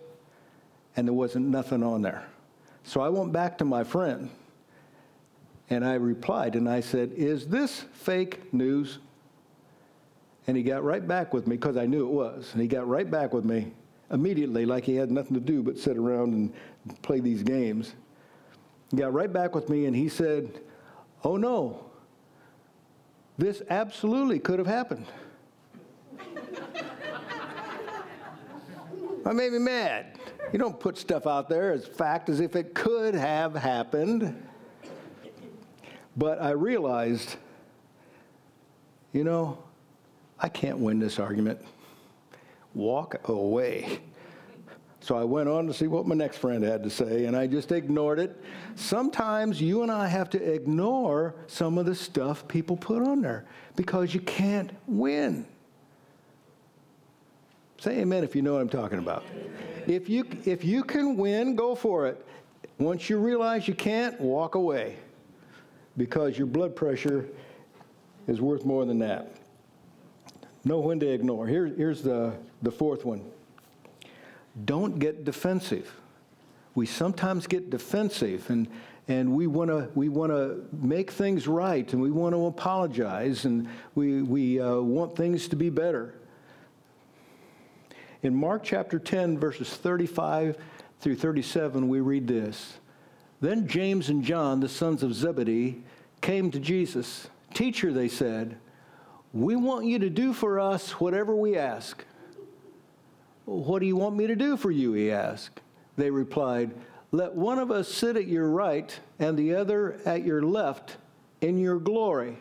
And 0.95 1.07
there 1.07 1.13
wasn't 1.13 1.47
nothing 1.47 1.83
on 1.83 2.01
there. 2.01 2.27
So 2.83 3.01
I 3.01 3.09
went 3.09 3.31
back 3.31 3.57
to 3.59 3.65
my 3.65 3.83
friend 3.83 4.29
and 5.69 5.85
I 5.85 5.95
replied 5.95 6.55
and 6.55 6.69
I 6.69 6.81
said, 6.81 7.13
Is 7.13 7.47
this 7.47 7.85
fake 7.93 8.53
news? 8.53 8.99
And 10.45 10.57
he 10.57 10.63
got 10.63 10.83
right 10.83 11.07
back 11.07 11.33
with 11.33 11.47
me 11.47 11.55
because 11.55 11.77
I 11.77 11.85
knew 11.85 12.05
it 12.05 12.11
was. 12.11 12.49
And 12.51 12.61
he 12.61 12.67
got 12.67 12.87
right 12.87 13.09
back 13.09 13.33
with 13.33 13.45
me 13.45 13.71
immediately, 14.11 14.65
like 14.65 14.83
he 14.83 14.95
had 14.95 15.09
nothing 15.09 15.33
to 15.33 15.39
do 15.39 15.63
but 15.63 15.77
sit 15.77 15.97
around 15.97 16.33
and 16.33 16.53
play 17.01 17.19
these 17.21 17.41
games 17.43 17.93
He 18.91 18.97
got 18.97 19.13
right 19.13 19.31
back 19.31 19.55
with 19.55 19.69
me 19.69 19.85
and 19.85 19.95
he 19.95 20.09
said, 20.09 20.59
Oh 21.23 21.37
no, 21.37 21.85
this 23.37 23.61
absolutely 23.69 24.39
could 24.39 24.59
have 24.59 24.67
happened. 24.67 25.05
that 29.23 29.33
made 29.33 29.53
me 29.53 29.59
mad. 29.59 30.12
You 30.53 30.59
don't 30.59 30.79
put 30.79 30.99
stuff 30.99 31.25
out 31.25 31.49
there 31.49 31.71
as 31.71 31.87
fact 31.87 32.29
as 32.29 32.39
if 32.39 32.55
it 32.55 32.75
could 32.75 33.15
have 33.15 33.55
happened. 33.55 34.47
But 36.15 36.39
I 36.39 36.51
realized, 36.51 37.37
you 39.13 39.23
know, 39.23 39.57
I 40.39 40.49
can't 40.49 40.77
win 40.77 40.99
this 40.99 41.17
argument. 41.17 41.59
Walk 42.75 43.27
away. 43.27 44.01
So 44.99 45.17
I 45.17 45.23
went 45.23 45.49
on 45.49 45.65
to 45.65 45.73
see 45.73 45.87
what 45.87 46.05
my 46.05 46.13
next 46.13 46.37
friend 46.37 46.63
had 46.63 46.83
to 46.83 46.89
say, 46.89 47.25
and 47.25 47.35
I 47.35 47.47
just 47.47 47.71
ignored 47.71 48.19
it. 48.19 48.39
Sometimes 48.75 49.59
you 49.59 49.81
and 49.81 49.91
I 49.91 50.07
have 50.07 50.29
to 50.29 50.53
ignore 50.53 51.33
some 51.47 51.79
of 51.79 51.87
the 51.87 51.95
stuff 51.95 52.47
people 52.47 52.77
put 52.77 53.01
on 53.01 53.21
there 53.21 53.45
because 53.75 54.13
you 54.13 54.21
can't 54.21 54.71
win. 54.85 55.47
Say 57.83 57.99
amen 57.99 58.23
if 58.23 58.33
you 58.33 58.41
know 58.41 58.53
what 58.53 58.61
I'm 58.61 58.69
talking 58.69 58.97
about. 58.97 59.25
If 59.87 60.07
you, 60.07 60.25
if 60.45 60.63
you 60.63 60.85
can 60.85 61.17
win, 61.17 61.53
go 61.53 61.75
for 61.75 62.07
it. 62.07 62.25
Once 62.77 63.09
you 63.09 63.17
realize 63.17 63.67
you 63.67 63.73
can't, 63.73 64.17
walk 64.21 64.55
away 64.55 64.95
because 65.97 66.37
your 66.37 66.47
blood 66.47 66.77
pressure 66.77 67.27
is 68.25 68.39
worth 68.39 68.63
more 68.63 68.85
than 68.85 68.99
that. 68.99 69.35
Know 70.63 70.79
when 70.79 70.97
to 71.01 71.09
ignore. 71.09 71.45
Here, 71.45 71.65
here's 71.65 72.01
the, 72.01 72.31
the 72.61 72.71
fourth 72.71 73.03
one 73.03 73.29
don't 74.63 74.97
get 74.97 75.25
defensive. 75.25 75.93
We 76.75 76.85
sometimes 76.85 77.47
get 77.47 77.69
defensive 77.69 78.49
and, 78.49 78.69
and 79.09 79.35
we 79.35 79.47
want 79.47 79.69
to 79.71 79.89
we 79.93 80.07
wanna 80.07 80.55
make 80.71 81.11
things 81.11 81.49
right 81.49 81.91
and 81.91 82.01
we 82.01 82.11
want 82.11 82.33
to 82.33 82.45
apologize 82.45 83.43
and 83.43 83.67
we, 83.93 84.21
we 84.21 84.61
uh, 84.61 84.75
want 84.75 85.17
things 85.17 85.49
to 85.49 85.57
be 85.57 85.69
better. 85.69 86.15
In 88.23 88.33
Mark 88.33 88.63
chapter 88.63 88.99
10, 88.99 89.37
verses 89.37 89.69
35 89.69 90.57
through 91.01 91.17
37, 91.17 91.89
we 91.89 91.99
read 91.99 92.25
this 92.25 92.77
Then 93.41 93.67
James 93.67 94.09
and 94.09 94.23
John, 94.23 94.61
the 94.61 94.69
sons 94.69 95.03
of 95.03 95.13
Zebedee, 95.13 95.83
came 96.21 96.49
to 96.51 96.59
Jesus. 96.59 97.27
Teacher, 97.53 97.93
they 97.93 98.07
said, 98.07 98.57
we 99.33 99.55
want 99.55 99.85
you 99.85 99.97
to 99.99 100.09
do 100.09 100.31
for 100.31 100.59
us 100.59 100.99
whatever 100.99 101.35
we 101.35 101.57
ask. 101.57 102.05
What 103.45 103.79
do 103.79 103.87
you 103.87 103.95
want 103.95 104.15
me 104.15 104.27
to 104.27 104.35
do 104.35 104.55
for 104.55 104.71
you? 104.71 104.93
He 104.93 105.11
asked. 105.11 105.59
They 105.97 106.11
replied, 106.11 106.71
Let 107.11 107.33
one 107.33 107.57
of 107.57 107.71
us 107.71 107.91
sit 107.91 108.15
at 108.15 108.27
your 108.27 108.47
right 108.47 108.97
and 109.19 109.37
the 109.37 109.55
other 109.55 109.99
at 110.05 110.23
your 110.23 110.43
left 110.43 110.97
in 111.41 111.57
your 111.57 111.79
glory. 111.79 112.37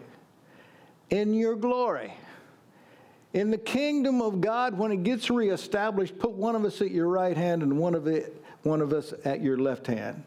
In 1.09 1.35
your 1.35 1.57
glory. 1.57 2.13
In 3.35 3.51
the 3.51 3.59
kingdom 3.59 4.21
of 4.21 4.41
God, 4.41 4.77
when 4.77 4.93
it 4.93 5.05
gets 5.05 5.31
reestablished, 5.31 6.19
put 6.19 6.33
one 6.33 6.55
of 6.55 6.65
us 6.65 6.81
at 6.83 6.91
your 6.91 7.09
right 7.09 7.37
hand 7.37 7.63
and 7.63 7.79
one 7.79 7.95
of, 7.95 8.07
it, 8.07 8.43
one 8.63 8.81
of 8.83 8.93
us 8.93 9.15
at 9.25 9.41
your 9.41 9.57
left 9.57 9.87
hand. 9.87 10.25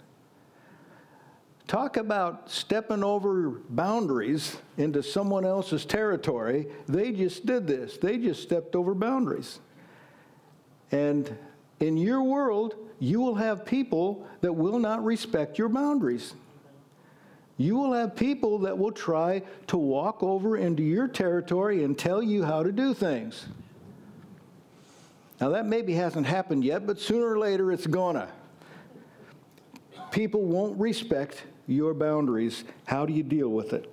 Talk 1.67 1.97
about 1.97 2.49
stepping 2.49 3.03
over 3.03 3.61
boundaries 3.69 4.57
into 4.77 5.01
someone 5.01 5.45
else's 5.45 5.85
territory. 5.85 6.67
They 6.87 7.11
just 7.11 7.45
did 7.45 7.67
this. 7.67 7.97
They 7.97 8.17
just 8.17 8.43
stepped 8.43 8.75
over 8.75 8.93
boundaries. 8.93 9.59
And 10.91 11.35
in 11.79 11.97
your 11.97 12.23
world, 12.23 12.75
you 12.99 13.19
will 13.19 13.35
have 13.35 13.65
people 13.65 14.27
that 14.41 14.53
will 14.53 14.79
not 14.79 15.03
respect 15.03 15.57
your 15.57 15.69
boundaries. 15.69 16.33
You 17.57 17.77
will 17.77 17.93
have 17.93 18.15
people 18.15 18.59
that 18.59 18.77
will 18.77 18.91
try 18.91 19.41
to 19.67 19.77
walk 19.77 20.21
over 20.21 20.57
into 20.57 20.83
your 20.83 21.07
territory 21.07 21.83
and 21.83 21.97
tell 21.97 22.21
you 22.21 22.43
how 22.43 22.63
to 22.63 22.71
do 22.71 22.93
things. 22.93 23.45
Now, 25.39 25.49
that 25.49 25.65
maybe 25.65 25.93
hasn't 25.93 26.27
happened 26.27 26.63
yet, 26.63 26.85
but 26.87 26.99
sooner 26.99 27.27
or 27.27 27.37
later 27.37 27.71
it's 27.71 27.87
gonna. 27.87 28.29
People 30.11 30.43
won't 30.43 30.79
respect 30.79 31.43
your 31.67 31.93
boundaries. 31.93 32.63
How 32.85 33.05
do 33.05 33.13
you 33.13 33.23
deal 33.23 33.49
with 33.49 33.73
it? 33.73 33.91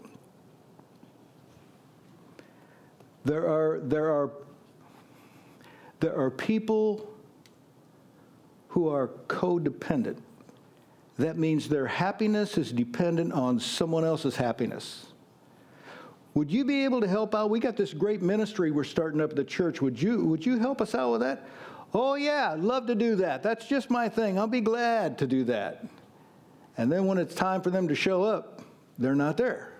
There 3.24 3.46
are, 3.48 3.80
there 3.80 4.10
are 4.10 4.30
there 6.02 6.18
are 6.18 6.30
people 6.32 7.08
who 8.66 8.88
are 8.88 9.06
codependent. 9.28 10.16
That 11.22 11.38
means 11.38 11.68
their 11.68 11.86
happiness 11.86 12.58
is 12.58 12.72
dependent 12.72 13.32
on 13.32 13.60
someone 13.60 14.04
else's 14.04 14.34
happiness. 14.34 15.06
Would 16.34 16.50
you 16.50 16.64
be 16.64 16.82
able 16.82 17.00
to 17.00 17.06
help 17.06 17.32
out? 17.32 17.48
We 17.48 17.60
got 17.60 17.76
this 17.76 17.94
great 17.94 18.22
ministry 18.22 18.72
we're 18.72 18.82
starting 18.82 19.20
up 19.20 19.30
at 19.30 19.36
the 19.36 19.44
church. 19.44 19.80
Would 19.80 20.02
you, 20.02 20.24
would 20.24 20.44
you 20.44 20.58
help 20.58 20.80
us 20.80 20.96
out 20.96 21.12
with 21.12 21.20
that? 21.20 21.46
Oh, 21.94 22.16
yeah, 22.16 22.56
love 22.58 22.88
to 22.88 22.96
do 22.96 23.14
that. 23.16 23.40
That's 23.40 23.66
just 23.66 23.88
my 23.88 24.08
thing. 24.08 24.36
I'll 24.36 24.48
be 24.48 24.60
glad 24.60 25.16
to 25.18 25.28
do 25.28 25.44
that. 25.44 25.86
And 26.76 26.90
then 26.90 27.06
when 27.06 27.18
it's 27.18 27.36
time 27.36 27.62
for 27.62 27.70
them 27.70 27.86
to 27.86 27.94
show 27.94 28.24
up, 28.24 28.62
they're 28.98 29.14
not 29.14 29.36
there. 29.36 29.72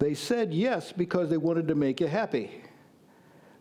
They 0.00 0.14
said 0.14 0.52
yes 0.52 0.90
because 0.90 1.30
they 1.30 1.36
wanted 1.36 1.68
to 1.68 1.76
make 1.76 2.00
you 2.00 2.08
happy. 2.08 2.60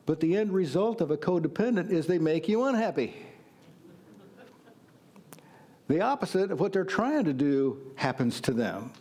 But 0.07 0.21
the 0.21 0.37
end 0.37 0.53
result 0.53 1.01
of 1.01 1.11
a 1.11 1.17
codependent 1.17 1.91
is 1.91 2.07
they 2.07 2.17
make 2.17 2.49
you 2.49 2.63
unhappy. 2.63 3.15
The 5.87 6.01
opposite 6.01 6.51
of 6.51 6.59
what 6.59 6.73
they're 6.73 6.85
trying 6.85 7.25
to 7.25 7.33
do 7.33 7.91
happens 7.95 8.39
to 8.41 8.51
them. 8.51 8.91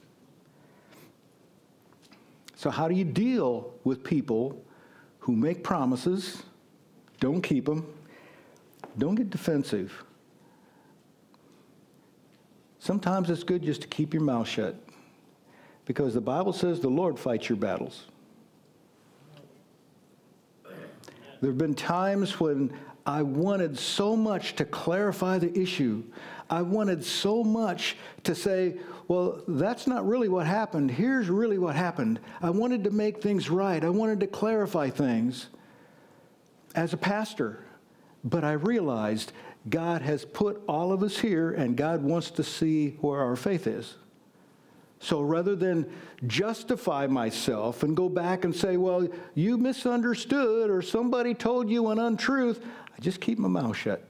So, 2.57 2.71
how 2.71 2.89
do 2.89 2.95
you 2.95 3.05
deal 3.05 3.73
with 3.85 4.05
people 4.05 4.63
who 5.21 5.35
make 5.35 5.65
promises, 5.65 6.43
don't 7.21 7.41
keep 7.41 7.67
them, 7.67 7.93
don't 8.99 9.15
get 9.15 9.31
defensive? 9.31 9.93
Sometimes 12.79 13.31
it's 13.31 13.45
good 13.45 13.63
just 13.63 13.83
to 13.83 13.89
keep 13.89 14.13
your 14.13 14.23
mouth 14.23 14.49
shut 14.49 14.75
because 15.85 16.15
the 16.15 16.21
Bible 16.21 16.53
says 16.53 16.81
the 16.81 16.89
Lord 16.89 17.19
fights 17.19 17.49
your 17.49 17.59
battles. 17.59 18.07
There 21.41 21.51
have 21.51 21.59
been 21.59 21.75
times 21.75 22.39
when 22.39 22.73
I 23.05 23.23
wanted 23.23 23.79
so 23.79 24.17
much 24.17 24.57
to 24.57 24.65
clarify 24.65 25.39
the 25.39 25.57
issue. 25.59 26.05
I 26.49 26.63
wanted 26.63 27.05
so 27.05 27.43
much 27.43 27.97
to 28.25 28.35
say, 28.35 28.77
well, 29.09 29.43
that's 29.49 29.87
not 29.87 30.07
really 30.07 30.29
what 30.29 30.47
happened. 30.47 30.91
Here's 30.91 31.29
really 31.29 31.59
what 31.59 31.75
happened. 31.75 32.21
I 32.41 32.51
wanted 32.51 32.85
to 32.85 32.91
make 32.91 33.21
things 33.21 33.51
right. 33.51 33.83
I 33.85 33.91
wanted 33.91 34.21
to 34.21 34.27
clarify 34.27 34.91
things 34.91 35.49
as 36.75 36.93
a 36.93 36.97
pastor. 36.97 37.65
But 38.25 38.45
I 38.45 38.53
realized 38.53 39.33
God 39.69 40.03
has 40.03 40.25
put 40.25 40.63
all 40.69 40.93
of 40.93 41.03
us 41.03 41.19
here, 41.19 41.53
and 41.53 41.77
God 41.77 42.03
wants 42.03 42.31
to 42.33 42.45
see 42.45 42.91
where 43.01 43.21
our 43.21 43.37
faith 43.37 43.67
is. 43.67 43.95
So 45.03 45.21
rather 45.21 45.57
than 45.57 45.91
justify 46.29 47.09
myself 47.09 47.83
and 47.83 47.97
go 47.97 48.09
back 48.09 48.45
and 48.45 48.55
say, 48.55 48.77
well, 48.77 49.09
you 49.35 49.59
misunderstood 49.59 50.71
or 50.71 50.81
somebody 50.81 51.35
told 51.35 51.69
you 51.69 51.89
an 51.89 51.99
untruth, 51.99 52.65
I 52.97 53.01
just 53.01 53.21
keep 53.21 53.39
my 53.39 53.49
mouth 53.49 53.77
shut. 53.77 54.09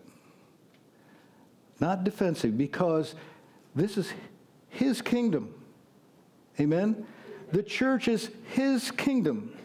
Not 1.80 2.04
defensive, 2.04 2.56
because 2.56 3.14
this 3.74 3.96
is 3.96 4.12
His 4.68 5.02
kingdom. 5.02 5.54
Amen? 6.60 7.06
The 7.50 7.62
church 7.62 8.08
is 8.08 8.30
His 8.52 8.90
kingdom. 8.90 9.56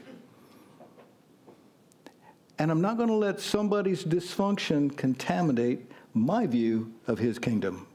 And 2.60 2.72
I'm 2.72 2.82
not 2.82 2.98
going 2.98 3.10
to 3.10 3.16
let 3.16 3.40
somebody's 3.40 4.04
dysfunction 4.04 4.96
contaminate 4.98 5.92
my 6.14 6.48
view 6.48 6.92
of 7.06 7.20
His 7.20 7.38
kingdom, 7.38 7.86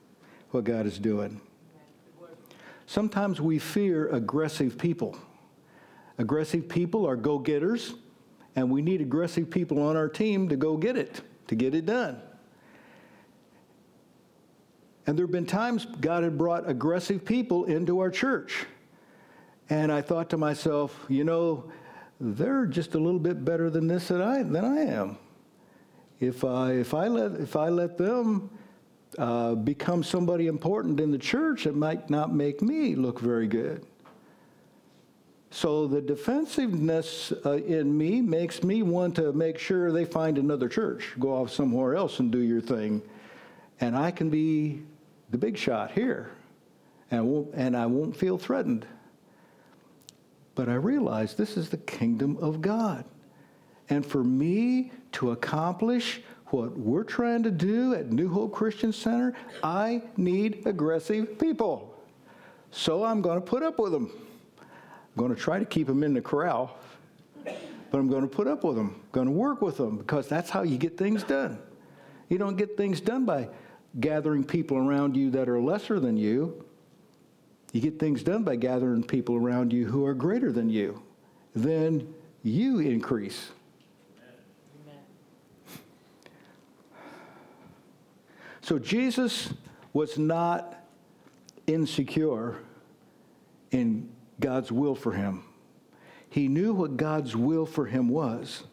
what 0.52 0.64
God 0.64 0.86
is 0.86 0.98
doing. 0.98 1.40
Sometimes 2.86 3.40
we 3.40 3.58
fear 3.58 4.08
aggressive 4.08 4.78
people. 4.78 5.16
Aggressive 6.18 6.68
people 6.68 7.06
are 7.06 7.16
go 7.16 7.38
getters, 7.38 7.94
and 8.56 8.70
we 8.70 8.82
need 8.82 9.00
aggressive 9.00 9.50
people 9.50 9.82
on 9.82 9.96
our 9.96 10.08
team 10.08 10.48
to 10.48 10.56
go 10.56 10.76
get 10.76 10.96
it, 10.96 11.20
to 11.48 11.54
get 11.54 11.74
it 11.74 11.86
done. 11.86 12.20
And 15.06 15.18
there 15.18 15.24
have 15.26 15.32
been 15.32 15.46
times 15.46 15.86
God 16.00 16.22
had 16.22 16.38
brought 16.38 16.68
aggressive 16.68 17.24
people 17.24 17.64
into 17.64 17.98
our 18.00 18.10
church. 18.10 18.66
And 19.68 19.90
I 19.90 20.02
thought 20.02 20.30
to 20.30 20.36
myself, 20.36 21.04
you 21.08 21.24
know, 21.24 21.70
they're 22.20 22.66
just 22.66 22.94
a 22.94 22.98
little 22.98 23.18
bit 23.18 23.44
better 23.44 23.68
than 23.68 23.88
this 23.88 24.08
than 24.08 24.22
I, 24.22 24.42
than 24.42 24.64
I 24.64 24.80
am. 24.82 25.16
If 26.20 26.44
I, 26.44 26.72
if, 26.72 26.94
I 26.94 27.08
let, 27.08 27.40
if 27.40 27.56
I 27.56 27.68
let 27.68 27.98
them 27.98 28.50
uh, 29.18 29.56
become 29.56 30.04
somebody 30.04 30.46
important 30.46 31.00
in 31.00 31.10
the 31.10 31.18
church, 31.18 31.66
it 31.66 31.74
might 31.74 32.10
not 32.10 32.32
make 32.32 32.62
me 32.62 32.94
look 32.94 33.18
very 33.18 33.48
good. 33.48 33.84
So 35.54 35.86
the 35.86 36.00
defensiveness 36.00 37.30
uh, 37.44 37.58
in 37.58 37.96
me 37.96 38.22
makes 38.22 38.62
me 38.62 38.82
want 38.82 39.14
to 39.16 39.34
make 39.34 39.58
sure 39.58 39.92
they 39.92 40.06
find 40.06 40.38
another 40.38 40.66
church, 40.66 41.12
go 41.20 41.34
off 41.36 41.50
somewhere 41.50 41.94
else 41.94 42.20
and 42.20 42.32
do 42.32 42.38
your 42.38 42.62
thing. 42.62 43.02
And 43.78 43.94
I 43.94 44.12
can 44.12 44.30
be 44.30 44.80
the 45.30 45.36
big 45.36 45.58
shot 45.58 45.90
here, 45.90 46.30
and 47.10 47.26
won't, 47.26 47.50
and 47.52 47.76
I 47.76 47.84
won't 47.84 48.16
feel 48.16 48.38
threatened. 48.38 48.86
But 50.54 50.70
I 50.70 50.74
realize 50.74 51.34
this 51.34 51.58
is 51.58 51.68
the 51.68 51.76
kingdom 51.76 52.38
of 52.38 52.62
God. 52.62 53.04
And 53.90 54.06
for 54.06 54.24
me 54.24 54.90
to 55.12 55.32
accomplish 55.32 56.22
what 56.46 56.78
we're 56.78 57.04
trying 57.04 57.42
to 57.42 57.50
do 57.50 57.92
at 57.94 58.10
New 58.10 58.30
Hope 58.30 58.54
Christian 58.54 58.90
Center, 58.90 59.34
I 59.62 60.02
need 60.16 60.66
aggressive 60.66 61.38
people. 61.38 61.94
So 62.70 63.04
I'm 63.04 63.20
going 63.20 63.38
to 63.38 63.46
put 63.46 63.62
up 63.62 63.78
with 63.78 63.92
them. 63.92 64.10
I'm 65.14 65.22
going 65.22 65.34
to 65.34 65.40
try 65.40 65.58
to 65.58 65.64
keep 65.64 65.86
them 65.86 66.02
in 66.02 66.14
the 66.14 66.22
corral, 66.22 66.78
but 67.44 67.98
I'm 67.98 68.08
going 68.08 68.22
to 68.22 68.28
put 68.28 68.46
up 68.46 68.64
with 68.64 68.76
them, 68.76 69.02
going 69.12 69.26
to 69.26 69.32
work 69.32 69.60
with 69.60 69.76
them 69.76 69.98
because 69.98 70.28
that's 70.28 70.48
how 70.48 70.62
you 70.62 70.78
get 70.78 70.96
things 70.96 71.22
done. 71.22 71.58
You 72.30 72.38
don't 72.38 72.56
get 72.56 72.76
things 72.78 73.00
done 73.00 73.26
by 73.26 73.48
gathering 74.00 74.42
people 74.42 74.78
around 74.78 75.16
you 75.16 75.30
that 75.32 75.50
are 75.50 75.60
lesser 75.60 76.00
than 76.00 76.16
you. 76.16 76.64
You 77.72 77.80
get 77.82 77.98
things 77.98 78.22
done 78.22 78.42
by 78.42 78.56
gathering 78.56 79.02
people 79.02 79.36
around 79.36 79.72
you 79.72 79.86
who 79.86 80.06
are 80.06 80.14
greater 80.14 80.50
than 80.50 80.70
you. 80.70 81.02
Then 81.54 82.14
you 82.42 82.80
increase. 82.80 83.50
So 88.62 88.78
Jesus 88.78 89.52
was 89.92 90.16
not 90.16 90.86
insecure 91.66 92.58
in 93.72 94.08
God's 94.42 94.70
will 94.70 94.94
for 94.94 95.12
him. 95.12 95.44
He 96.28 96.48
knew 96.48 96.74
what 96.74 96.98
God's 96.98 97.34
will 97.34 97.64
for 97.64 97.86
him 97.86 98.08
was, 98.08 98.64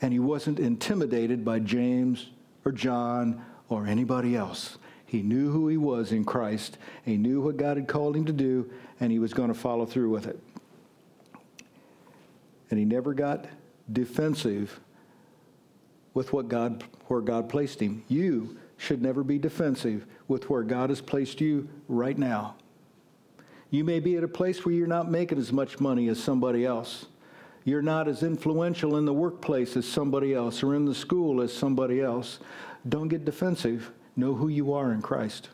and 0.00 0.12
he 0.12 0.20
wasn't 0.20 0.60
intimidated 0.60 1.44
by 1.44 1.58
James 1.58 2.30
or 2.64 2.70
John 2.70 3.44
or 3.68 3.86
anybody 3.86 4.36
else. 4.36 4.78
He 5.06 5.22
knew 5.22 5.50
who 5.50 5.68
he 5.68 5.76
was 5.76 6.12
in 6.12 6.24
Christ. 6.24 6.78
He 7.04 7.16
knew 7.16 7.40
what 7.40 7.56
God 7.56 7.76
had 7.76 7.88
called 7.88 8.16
him 8.16 8.24
to 8.26 8.32
do, 8.32 8.70
and 9.00 9.10
he 9.10 9.18
was 9.18 9.32
going 9.32 9.48
to 9.48 9.54
follow 9.54 9.86
through 9.86 10.10
with 10.10 10.26
it. 10.26 10.38
And 12.70 12.78
he 12.78 12.84
never 12.84 13.14
got 13.14 13.46
defensive 13.92 14.80
with 16.12 16.32
what 16.32 16.48
God, 16.48 16.82
where 17.06 17.20
God 17.20 17.48
placed 17.48 17.80
him. 17.80 18.02
You 18.08 18.58
should 18.78 19.00
never 19.00 19.22
be 19.22 19.38
defensive 19.38 20.06
with 20.26 20.50
where 20.50 20.62
God 20.62 20.90
has 20.90 21.00
placed 21.00 21.40
you 21.40 21.68
right 21.88 22.18
now. 22.18 22.56
You 23.70 23.84
may 23.84 24.00
be 24.00 24.16
at 24.16 24.24
a 24.24 24.28
place 24.28 24.64
where 24.64 24.74
you're 24.74 24.86
not 24.86 25.10
making 25.10 25.38
as 25.38 25.52
much 25.52 25.80
money 25.80 26.08
as 26.08 26.22
somebody 26.22 26.64
else. 26.64 27.06
You're 27.64 27.82
not 27.82 28.06
as 28.06 28.22
influential 28.22 28.96
in 28.96 29.06
the 29.06 29.12
workplace 29.12 29.76
as 29.76 29.86
somebody 29.88 30.34
else 30.34 30.62
or 30.62 30.74
in 30.74 30.84
the 30.84 30.94
school 30.94 31.40
as 31.40 31.52
somebody 31.52 32.00
else. 32.00 32.38
Don't 32.88 33.08
get 33.08 33.24
defensive. 33.24 33.90
Know 34.14 34.34
who 34.34 34.48
you 34.48 34.72
are 34.72 34.92
in 34.92 35.02
Christ. 35.02 35.48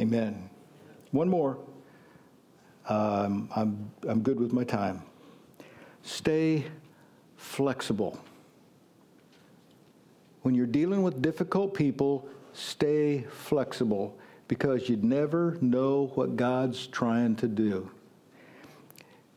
Amen. 0.00 0.50
One 1.12 1.28
more. 1.28 1.58
Um, 2.88 3.48
I'm, 3.54 3.90
I'm 4.08 4.22
good 4.22 4.40
with 4.40 4.52
my 4.52 4.64
time. 4.64 5.02
Stay 6.02 6.64
flexible. 7.36 8.18
When 10.42 10.56
you're 10.56 10.66
dealing 10.66 11.04
with 11.04 11.22
difficult 11.22 11.74
people, 11.74 12.28
stay 12.52 13.24
flexible 13.30 14.18
because 14.48 14.88
you'd 14.88 15.04
never 15.04 15.56
know 15.60 16.10
what 16.14 16.36
God's 16.36 16.86
trying 16.86 17.36
to 17.36 17.48
do. 17.48 17.90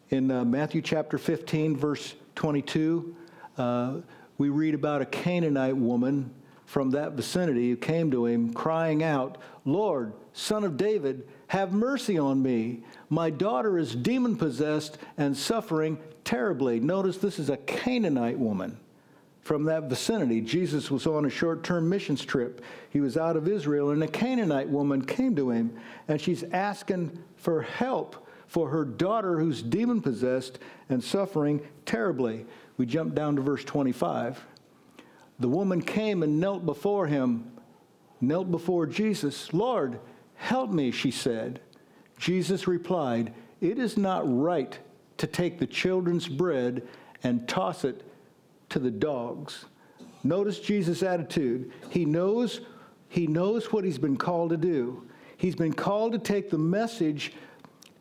In 0.09 0.29
uh, 0.29 0.45
Matthew 0.45 0.81
chapter 0.81 1.17
15, 1.17 1.75
verse 1.77 2.15
22, 2.35 3.15
uh, 3.57 3.95
we 4.37 4.49
read 4.49 4.73
about 4.73 5.01
a 5.01 5.05
Canaanite 5.05 5.77
woman 5.77 6.31
from 6.65 6.91
that 6.91 7.13
vicinity 7.13 7.69
who 7.69 7.77
came 7.77 8.11
to 8.11 8.25
him 8.25 8.53
crying 8.53 9.03
out, 9.03 9.37
Lord, 9.65 10.13
son 10.33 10.63
of 10.63 10.77
David, 10.77 11.27
have 11.47 11.71
mercy 11.71 12.17
on 12.17 12.41
me. 12.41 12.83
My 13.09 13.29
daughter 13.29 13.77
is 13.77 13.95
demon 13.95 14.35
possessed 14.35 14.97
and 15.17 15.37
suffering 15.37 15.97
terribly. 16.23 16.79
Notice 16.79 17.17
this 17.17 17.39
is 17.39 17.49
a 17.49 17.57
Canaanite 17.57 18.37
woman 18.37 18.77
from 19.45 19.63
that 19.63 19.83
vicinity. 19.83 20.41
Jesus 20.41 20.89
was 20.89 21.05
on 21.05 21.25
a 21.25 21.29
short 21.29 21.63
term 21.63 21.87
missions 21.87 22.25
trip. 22.25 22.61
He 22.89 22.99
was 22.99 23.15
out 23.15 23.37
of 23.37 23.47
Israel, 23.47 23.91
and 23.91 24.01
a 24.01 24.07
Canaanite 24.07 24.67
woman 24.67 25.05
came 25.05 25.35
to 25.35 25.51
him, 25.51 25.77
and 26.07 26.19
she's 26.19 26.43
asking 26.45 27.23
for 27.37 27.61
help 27.61 28.27
for 28.47 28.69
her 28.69 28.83
daughter 28.83 29.39
who's 29.39 29.61
demon 29.61 30.01
possessed 30.01 30.57
and 30.89 31.03
suffering 31.03 31.61
terribly. 31.85 32.47
We 32.77 32.87
jump 32.87 33.13
down 33.13 33.35
to 33.35 33.43
verse 33.43 33.63
25. 33.63 34.43
The 35.37 35.47
woman 35.47 35.83
came 35.83 36.23
and 36.23 36.39
knelt 36.39 36.65
before 36.65 37.05
him, 37.05 37.51
knelt 38.19 38.49
before 38.49 38.87
Jesus. 38.87 39.53
Lord, 39.53 39.99
help 40.33 40.71
me, 40.71 40.89
she 40.89 41.11
said. 41.11 41.61
Jesus 42.17 42.67
replied, 42.67 43.31
It 43.61 43.77
is 43.77 43.95
not 43.95 44.23
right 44.25 44.75
to 45.17 45.27
take 45.27 45.59
the 45.59 45.67
children's 45.67 46.27
bread 46.27 46.87
and 47.21 47.47
toss 47.47 47.83
it 47.83 48.01
to 48.75 48.79
the 48.79 48.91
dogs. 48.91 49.63
Notice 50.25 50.59
Jesus' 50.59 51.01
attitude. 51.01 51.71
He 51.89 52.03
knows 52.03 52.59
He 53.07 53.25
knows 53.25 53.71
what 53.71 53.85
he's 53.85 53.97
been 53.97 54.17
called 54.17 54.49
to 54.49 54.57
do. 54.57 55.07
He's 55.37 55.55
been 55.55 55.71
called 55.71 56.11
to 56.11 56.19
take 56.19 56.49
the 56.49 56.57
message 56.57 57.31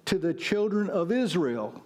to 0.06 0.18
the 0.18 0.34
children 0.34 0.90
of 0.90 1.12
Israel, 1.12 1.80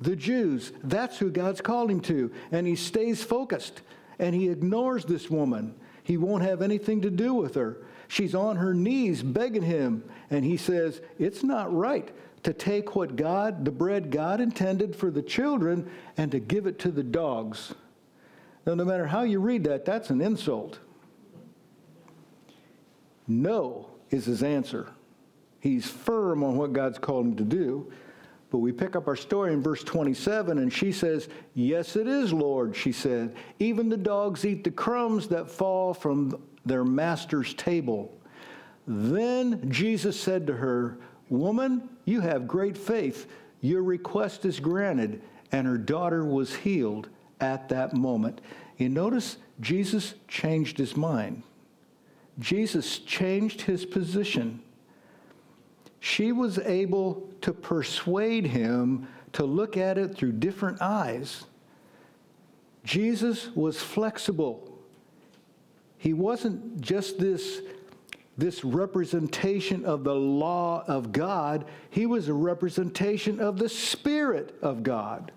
the 0.00 0.16
Jews. 0.16 0.72
That's 0.82 1.18
who 1.18 1.30
God's 1.30 1.60
called 1.60 1.88
him 1.88 2.00
to. 2.00 2.32
And 2.50 2.66
he 2.66 2.74
stays 2.74 3.22
focused 3.22 3.82
and 4.18 4.34
he 4.34 4.48
ignores 4.48 5.04
this 5.04 5.30
woman. 5.30 5.76
He 6.02 6.16
won't 6.16 6.42
have 6.42 6.62
anything 6.62 7.00
to 7.02 7.10
do 7.10 7.34
with 7.34 7.54
her. 7.54 7.78
She's 8.08 8.34
on 8.34 8.56
her 8.56 8.74
knees 8.74 9.22
begging 9.22 9.62
him. 9.62 10.02
And 10.30 10.44
he 10.44 10.56
says, 10.56 11.00
It's 11.16 11.44
not 11.44 11.72
right 11.72 12.10
to 12.42 12.52
take 12.52 12.96
what 12.96 13.14
God, 13.14 13.64
the 13.64 13.70
bread 13.70 14.10
God 14.10 14.40
intended 14.40 14.96
for 14.96 15.12
the 15.12 15.22
children, 15.22 15.88
and 16.16 16.32
to 16.32 16.40
give 16.40 16.66
it 16.66 16.80
to 16.80 16.90
the 16.90 17.04
dogs. 17.04 17.72
Now, 18.66 18.74
no 18.74 18.84
matter 18.84 19.06
how 19.06 19.22
you 19.22 19.40
read 19.40 19.64
that, 19.64 19.84
that's 19.84 20.10
an 20.10 20.20
insult. 20.20 20.78
No 23.26 23.90
is 24.10 24.26
his 24.26 24.42
answer. 24.42 24.88
He's 25.60 25.88
firm 25.88 26.44
on 26.44 26.56
what 26.56 26.72
God's 26.72 26.98
called 26.98 27.26
him 27.26 27.36
to 27.36 27.44
do. 27.44 27.92
But 28.50 28.58
we 28.58 28.70
pick 28.70 28.96
up 28.96 29.08
our 29.08 29.16
story 29.16 29.54
in 29.54 29.62
verse 29.62 29.82
27, 29.82 30.58
and 30.58 30.70
she 30.70 30.92
says, 30.92 31.28
Yes, 31.54 31.96
it 31.96 32.06
is, 32.06 32.32
Lord, 32.32 32.76
she 32.76 32.92
said. 32.92 33.34
Even 33.58 33.88
the 33.88 33.96
dogs 33.96 34.44
eat 34.44 34.62
the 34.62 34.70
crumbs 34.70 35.26
that 35.28 35.50
fall 35.50 35.94
from 35.94 36.42
their 36.66 36.84
master's 36.84 37.54
table. 37.54 38.12
Then 38.86 39.70
Jesus 39.70 40.20
said 40.20 40.46
to 40.48 40.54
her, 40.54 40.98
Woman, 41.30 41.88
you 42.04 42.20
have 42.20 42.46
great 42.46 42.76
faith. 42.76 43.26
Your 43.62 43.82
request 43.82 44.44
is 44.44 44.60
granted. 44.60 45.22
And 45.50 45.66
her 45.66 45.78
daughter 45.78 46.24
was 46.24 46.54
healed 46.54 47.08
at 47.42 47.68
that 47.68 47.92
moment. 47.92 48.40
You 48.78 48.88
notice 48.88 49.36
Jesus 49.60 50.14
changed 50.28 50.78
his 50.78 50.96
mind. 50.96 51.42
Jesus 52.38 52.98
changed 52.98 53.62
his 53.62 53.84
position. 53.84 54.62
She 56.00 56.32
was 56.32 56.58
able 56.58 57.28
to 57.42 57.52
persuade 57.52 58.46
him 58.46 59.06
to 59.34 59.44
look 59.44 59.76
at 59.76 59.98
it 59.98 60.16
through 60.16 60.32
different 60.32 60.80
eyes. 60.80 61.44
Jesus 62.84 63.48
was 63.54 63.80
flexible. 63.80 64.68
He 65.98 66.12
wasn't 66.12 66.80
just 66.80 67.18
this, 67.18 67.60
this 68.36 68.64
representation 68.64 69.84
of 69.84 70.02
the 70.02 70.14
law 70.14 70.84
of 70.88 71.12
God, 71.12 71.66
he 71.90 72.06
was 72.06 72.28
a 72.28 72.34
representation 72.34 73.38
of 73.38 73.58
the 73.58 73.68
Spirit 73.68 74.58
of 74.62 74.82
God. 74.82 75.30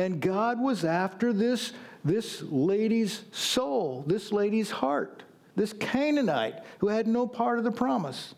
And 0.00 0.20
God 0.20 0.60
was 0.60 0.84
after 0.84 1.32
this, 1.32 1.72
this 2.04 2.42
lady's 2.42 3.22
soul, 3.32 4.04
this 4.06 4.32
lady's 4.32 4.70
heart 4.70 5.24
this 5.56 5.72
Canaanite 5.74 6.62
who 6.78 6.88
had 6.88 7.06
no 7.06 7.26
part 7.26 7.58
of 7.58 7.64
the 7.64 7.70
promise. 7.70 8.34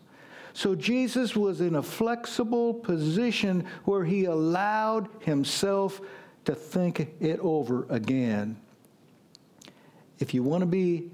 So 0.53 0.75
Jesus 0.75 1.35
was 1.35 1.61
in 1.61 1.75
a 1.75 1.81
flexible 1.81 2.73
position 2.73 3.65
where 3.85 4.03
he 4.03 4.25
allowed 4.25 5.09
himself 5.21 6.01
to 6.45 6.53
think 6.53 7.15
it 7.21 7.39
over 7.39 7.87
again. 7.89 8.57
If 10.19 10.33
you 10.33 10.43
want 10.43 10.61
to 10.61 10.67
be 10.67 11.11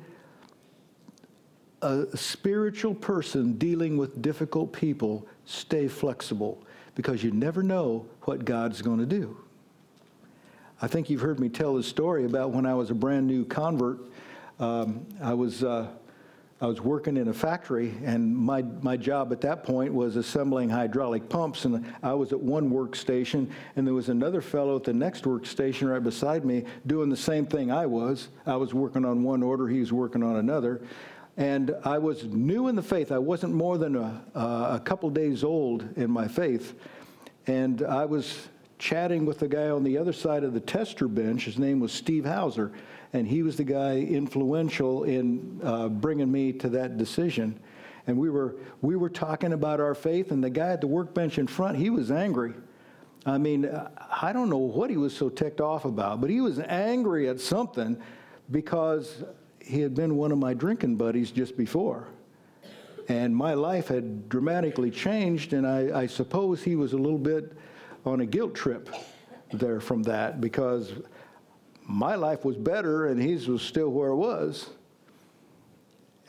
a 1.81 2.05
spiritual 2.17 2.95
person 2.95 3.53
dealing 3.53 3.95
with 3.95 4.21
difficult 4.21 4.73
people, 4.73 5.27
stay 5.45 5.87
flexible 5.87 6.61
because 6.95 7.23
you 7.23 7.31
never 7.31 7.63
know 7.63 8.05
what 8.23 8.43
God's 8.43 8.81
going 8.81 8.99
to 8.99 9.05
do. 9.05 9.37
I 10.81 10.87
think 10.87 11.09
you've 11.09 11.21
heard 11.21 11.39
me 11.39 11.49
tell 11.49 11.75
the 11.75 11.83
story 11.83 12.25
about 12.25 12.51
when 12.51 12.65
I 12.65 12.73
was 12.73 12.89
a 12.89 12.95
brand 12.95 13.27
new 13.27 13.43
convert. 13.43 13.99
Um, 14.59 15.05
I 15.21 15.33
was 15.33 15.63
uh, 15.63 15.87
I 16.61 16.67
was 16.67 16.81
working 16.81 17.15
in 17.15 17.29
a 17.29 17.33
factory, 17.33 17.93
and 18.03 18.35
my, 18.35 18.63
my 18.81 18.97
job 18.97 19.31
at 19.31 19.39
that 19.41 19.63
point 19.63 19.93
was 19.93 20.17
assembling 20.17 20.69
hydraulic 20.69 21.29
pumps. 21.29 21.63
And 21.63 21.85
I 22.03 22.13
was 22.13 22.33
at 22.33 22.39
one 22.39 22.69
workstation, 22.69 23.49
and 23.77 23.87
there 23.87 23.93
was 23.93 24.09
another 24.09 24.41
fellow 24.41 24.75
at 24.75 24.83
the 24.83 24.91
next 24.91 25.23
workstation 25.23 25.89
right 25.89 26.03
beside 26.03 26.43
me 26.43 26.65
doing 26.85 27.09
the 27.09 27.15
same 27.15 27.45
thing 27.45 27.71
I 27.71 27.85
was. 27.85 28.27
I 28.45 28.57
was 28.57 28.73
working 28.73 29.05
on 29.05 29.23
one 29.23 29.41
order, 29.41 29.69
he 29.69 29.79
was 29.79 29.93
working 29.93 30.21
on 30.21 30.35
another. 30.35 30.81
And 31.37 31.73
I 31.85 31.97
was 31.97 32.25
new 32.25 32.67
in 32.67 32.75
the 32.75 32.83
faith. 32.83 33.13
I 33.13 33.19
wasn't 33.19 33.53
more 33.53 33.77
than 33.77 33.95
a, 33.95 34.21
a 34.35 34.81
couple 34.83 35.09
days 35.09 35.45
old 35.45 35.87
in 35.95 36.11
my 36.11 36.27
faith. 36.27 36.75
And 37.47 37.83
I 37.83 38.03
was 38.03 38.49
chatting 38.79 39.25
with 39.25 39.39
the 39.39 39.47
guy 39.47 39.69
on 39.69 39.83
the 39.83 39.97
other 39.97 40.13
side 40.13 40.43
of 40.43 40.53
the 40.53 40.59
tester 40.59 41.07
bench. 41.07 41.45
His 41.45 41.59
name 41.59 41.79
was 41.79 41.91
Steve 41.91 42.25
Hauser 42.25 42.71
and 43.13 43.27
he 43.27 43.43
was 43.43 43.57
the 43.57 43.63
guy 43.63 43.97
influential 43.97 45.03
in 45.03 45.59
uh, 45.63 45.89
bringing 45.89 46.31
me 46.31 46.53
to 46.53 46.69
that 46.69 46.97
decision. 46.97 47.59
And 48.07 48.17
we 48.17 48.29
were 48.29 48.55
we 48.81 48.95
were 48.95 49.09
talking 49.09 49.53
about 49.53 49.79
our 49.79 49.93
faith, 49.93 50.31
and 50.31 50.43
the 50.43 50.49
guy 50.49 50.69
at 50.69 50.81
the 50.81 50.87
workbench 50.87 51.37
in 51.37 51.47
front, 51.47 51.77
he 51.77 51.89
was 51.89 52.11
angry. 52.11 52.53
I 53.25 53.37
mean, 53.37 53.69
I 54.21 54.31
don't 54.31 54.49
know 54.49 54.57
what 54.57 54.89
he 54.89 54.97
was 54.97 55.15
so 55.15 55.29
ticked 55.29 55.61
off 55.61 55.85
about, 55.85 56.21
but 56.21 56.29
he 56.29 56.41
was 56.41 56.59
angry 56.59 57.27
at 57.27 57.39
something 57.39 58.01
because 58.49 59.23
he 59.59 59.81
had 59.81 59.93
been 59.93 60.15
one 60.15 60.31
of 60.31 60.37
my 60.37 60.53
drinking 60.53 60.95
buddies 60.95 61.29
just 61.29 61.57
before. 61.57 62.07
And 63.09 63.35
my 63.35 63.55
life 63.55 63.89
had 63.89 64.29
dramatically 64.29 64.89
changed, 64.89 65.53
and 65.53 65.67
I, 65.67 66.01
I 66.01 66.07
suppose 66.07 66.63
he 66.63 66.75
was 66.75 66.93
a 66.93 66.97
little 66.97 67.19
bit 67.19 67.57
on 68.05 68.21
a 68.21 68.25
guilt 68.25 68.55
trip 68.55 68.89
there 69.51 69.79
from 69.79 70.03
that 70.03 70.41
because 70.41 70.93
my 71.83 72.15
life 72.15 72.45
was 72.45 72.55
better 72.55 73.07
and 73.07 73.21
his 73.21 73.47
was 73.47 73.61
still 73.61 73.89
where 73.89 74.09
it 74.09 74.15
was. 74.15 74.69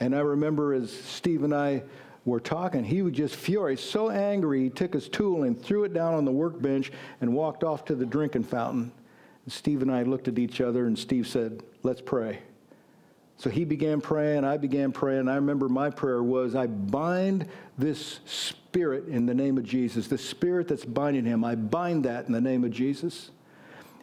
And 0.00 0.14
I 0.14 0.20
remember 0.20 0.72
as 0.72 0.90
Steve 0.90 1.44
and 1.44 1.54
I 1.54 1.82
were 2.24 2.40
talking, 2.40 2.84
he 2.84 3.02
was 3.02 3.12
just 3.12 3.36
furious, 3.36 3.82
so 3.82 4.10
angry, 4.10 4.64
he 4.64 4.70
took 4.70 4.94
his 4.94 5.08
tool 5.08 5.42
and 5.42 5.60
threw 5.60 5.84
it 5.84 5.92
down 5.92 6.14
on 6.14 6.24
the 6.24 6.32
workbench 6.32 6.92
and 7.20 7.34
walked 7.34 7.64
off 7.64 7.84
to 7.86 7.94
the 7.94 8.06
drinking 8.06 8.44
fountain. 8.44 8.92
And 9.44 9.52
Steve 9.52 9.82
and 9.82 9.90
I 9.90 10.02
looked 10.02 10.28
at 10.28 10.38
each 10.38 10.60
other, 10.60 10.86
and 10.86 10.98
Steve 10.98 11.26
said, 11.26 11.62
Let's 11.82 12.00
pray. 12.00 12.40
So 13.40 13.48
he 13.48 13.64
began 13.64 14.02
praying, 14.02 14.44
I 14.44 14.58
began 14.58 14.92
praying. 14.92 15.26
I 15.26 15.36
remember 15.36 15.70
my 15.70 15.88
prayer 15.88 16.22
was, 16.22 16.54
I 16.54 16.66
bind 16.66 17.48
this 17.78 18.20
spirit 18.26 19.08
in 19.08 19.24
the 19.24 19.32
name 19.32 19.56
of 19.56 19.64
Jesus, 19.64 20.08
the 20.08 20.18
spirit 20.18 20.68
that's 20.68 20.84
binding 20.84 21.24
him. 21.24 21.42
I 21.42 21.54
bind 21.54 22.04
that 22.04 22.26
in 22.26 22.34
the 22.34 22.40
name 22.42 22.64
of 22.64 22.70
Jesus. 22.70 23.30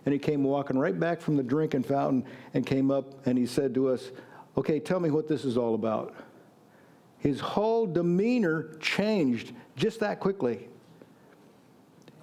And 0.07 0.13
he 0.13 0.17
came 0.17 0.43
walking 0.43 0.79
right 0.79 0.99
back 0.99 1.21
from 1.21 1.37
the 1.37 1.43
drinking 1.43 1.83
fountain 1.83 2.25
and 2.55 2.65
came 2.65 2.89
up 2.89 3.27
and 3.27 3.37
he 3.37 3.45
said 3.45 3.75
to 3.75 3.89
us, 3.89 4.09
Okay, 4.57 4.79
tell 4.79 4.99
me 4.99 5.11
what 5.11 5.27
this 5.27 5.45
is 5.45 5.55
all 5.55 5.75
about. 5.75 6.15
His 7.19 7.39
whole 7.39 7.85
demeanor 7.85 8.73
changed 8.79 9.53
just 9.75 9.99
that 9.99 10.19
quickly. 10.19 10.67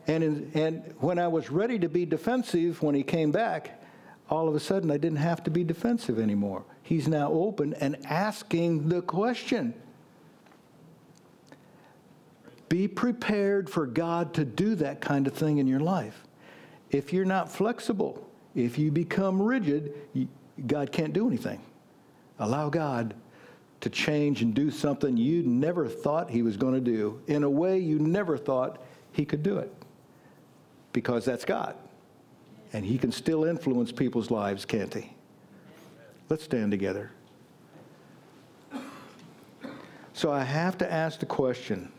And, 0.08 0.24
in, 0.24 0.50
and 0.54 0.94
when 0.98 1.20
I 1.20 1.28
was 1.28 1.48
ready 1.48 1.78
to 1.78 1.88
be 1.88 2.06
defensive 2.06 2.82
when 2.82 2.96
he 2.96 3.04
came 3.04 3.30
back, 3.30 3.80
all 4.28 4.48
of 4.48 4.56
a 4.56 4.60
sudden 4.60 4.90
I 4.90 4.96
didn't 4.96 5.18
have 5.18 5.44
to 5.44 5.50
be 5.52 5.62
defensive 5.62 6.18
anymore. 6.18 6.64
He's 6.84 7.08
now 7.08 7.32
open 7.32 7.72
and 7.74 7.96
asking 8.04 8.90
the 8.90 9.00
question. 9.00 9.72
Be 12.68 12.86
prepared 12.86 13.70
for 13.70 13.86
God 13.86 14.34
to 14.34 14.44
do 14.44 14.74
that 14.76 15.00
kind 15.00 15.26
of 15.26 15.32
thing 15.32 15.56
in 15.58 15.66
your 15.66 15.80
life. 15.80 16.22
If 16.90 17.10
you're 17.10 17.24
not 17.24 17.50
flexible, 17.50 18.28
if 18.54 18.78
you 18.78 18.92
become 18.92 19.40
rigid, 19.40 19.94
God 20.66 20.92
can't 20.92 21.14
do 21.14 21.26
anything. 21.26 21.62
Allow 22.38 22.68
God 22.68 23.14
to 23.80 23.88
change 23.88 24.42
and 24.42 24.54
do 24.54 24.70
something 24.70 25.16
you 25.16 25.42
never 25.42 25.88
thought 25.88 26.28
He 26.28 26.42
was 26.42 26.58
going 26.58 26.74
to 26.74 26.80
do 26.80 27.18
in 27.28 27.44
a 27.44 27.50
way 27.50 27.78
you 27.78 27.98
never 27.98 28.36
thought 28.36 28.82
He 29.12 29.24
could 29.24 29.42
do 29.42 29.56
it. 29.56 29.72
Because 30.92 31.24
that's 31.24 31.46
God. 31.46 31.76
And 32.74 32.84
He 32.84 32.98
can 32.98 33.10
still 33.10 33.44
influence 33.44 33.90
people's 33.90 34.30
lives, 34.30 34.66
can't 34.66 34.92
He? 34.92 35.14
Let's 36.28 36.44
stand 36.44 36.70
together. 36.70 37.10
So 40.12 40.32
I 40.32 40.44
have 40.44 40.78
to 40.78 40.90
ask 40.90 41.20
the 41.20 41.26
question 41.26 41.92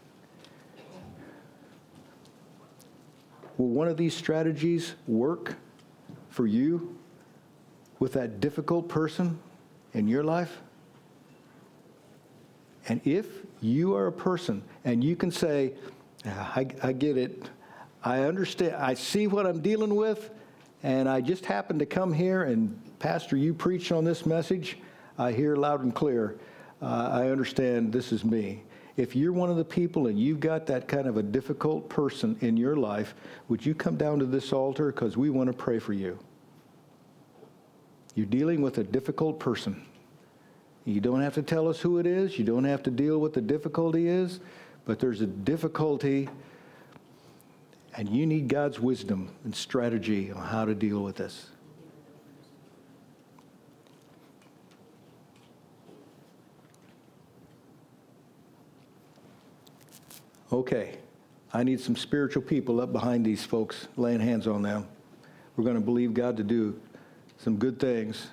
Will 3.58 3.70
one 3.70 3.88
of 3.88 3.98
these 3.98 4.14
strategies 4.14 4.96
work 5.08 5.56
for 6.30 6.46
you 6.46 6.98
with 8.00 8.14
that 8.14 8.42
difficult 8.42 8.90
person 8.90 9.40
in 9.94 10.08
your 10.08 10.24
life? 10.24 10.62
And 12.88 13.02
if 13.06 13.26
you 13.62 13.96
are 13.96 14.08
a 14.08 14.12
person 14.12 14.62
and 14.84 15.04
you 15.04 15.16
can 15.16 15.32
say, 15.32 15.74
ah, 16.26 16.54
I, 16.56 16.68
I, 16.84 16.92
get 16.92 17.18
it, 17.18 17.50
I 18.04 18.20
understand, 18.24 18.76
I 18.76 18.94
see 18.94 19.28
what 19.28 19.48
I'm 19.48 19.62
dealing 19.62 19.96
with, 19.96 20.30
and 20.84 21.10
I 21.10 21.22
just 21.22 21.46
happened 21.46 21.80
to 21.80 21.86
come 21.86 22.14
here 22.14 22.44
and, 22.44 22.80
Pastor, 23.00 23.38
you 23.38 23.54
preach 23.54 23.92
on 23.92 24.04
this 24.04 24.26
message, 24.26 24.78
I 25.18 25.32
hear 25.32 25.56
loud 25.56 25.84
and 25.84 25.94
clear. 25.94 26.38
Uh, 26.82 27.10
I 27.12 27.30
understand 27.30 27.94
this 27.94 28.12
is 28.12 28.26
me. 28.26 28.64
If 28.98 29.16
you're 29.16 29.34
one 29.34 29.50
of 29.50 29.58
the 29.58 29.66
people 29.66 30.08
and 30.08 30.20
you've 30.20 30.40
got 30.40 30.66
that 30.68 30.88
kind 30.88 31.08
of 31.08 31.18
a 31.18 31.24
difficult 31.24 31.90
person 31.90 32.38
in 32.42 32.58
your 32.58 32.78
life, 32.78 33.16
would 33.50 33.66
you 33.66 33.76
come 33.76 33.98
down 33.98 34.20
to 34.20 34.26
this 34.26 34.54
altar? 34.54 34.92
Because 34.92 35.18
we 35.18 35.30
want 35.30 35.48
to 35.48 35.54
pray 35.54 35.80
for 35.80 35.94
you. 35.94 36.18
You're 38.16 38.26
dealing 38.26 38.62
with 38.62 38.78
a 38.78 38.84
difficult 38.84 39.40
person 39.40 39.86
You 40.86 41.02
don't 41.02 41.22
have 41.22 41.34
to 41.34 41.42
tell 41.42 41.68
us 41.68 41.80
who 41.80 41.98
it 41.98 42.06
is. 42.06 42.38
You 42.38 42.46
don't 42.46 42.64
have 42.64 42.84
to 42.84 42.92
deal 42.92 43.20
with 43.20 43.34
the 43.34 43.42
difficulty 43.42 44.08
is, 44.08 44.40
but 44.86 45.00
there's 45.00 45.22
a 45.22 45.28
difficulty 45.28 46.30
and 47.98 48.10
you 48.10 48.26
need 48.26 48.48
God's 48.50 48.80
wisdom 48.80 49.30
and 49.46 49.56
strategy 49.56 50.32
on 50.32 50.44
how 50.44 50.66
to 50.66 50.76
deal 50.76 51.02
with 51.02 51.16
this. 51.16 51.48
Okay, 60.56 60.96
I 61.52 61.64
need 61.64 61.82
some 61.82 61.98
spiritual 61.98 62.42
people 62.42 62.80
up 62.80 62.94
behind 62.94 63.26
these 63.26 63.44
folks, 63.44 63.90
laying 63.98 64.22
hands 64.22 64.48
on 64.48 64.62
them. 64.62 64.88
We're 65.58 65.66
going 65.66 65.76
to 65.76 65.82
believe 65.82 66.14
God 66.14 66.38
to 66.38 66.44
do 66.44 66.80
some 67.38 67.58
good 67.58 67.78
things. 67.78 68.30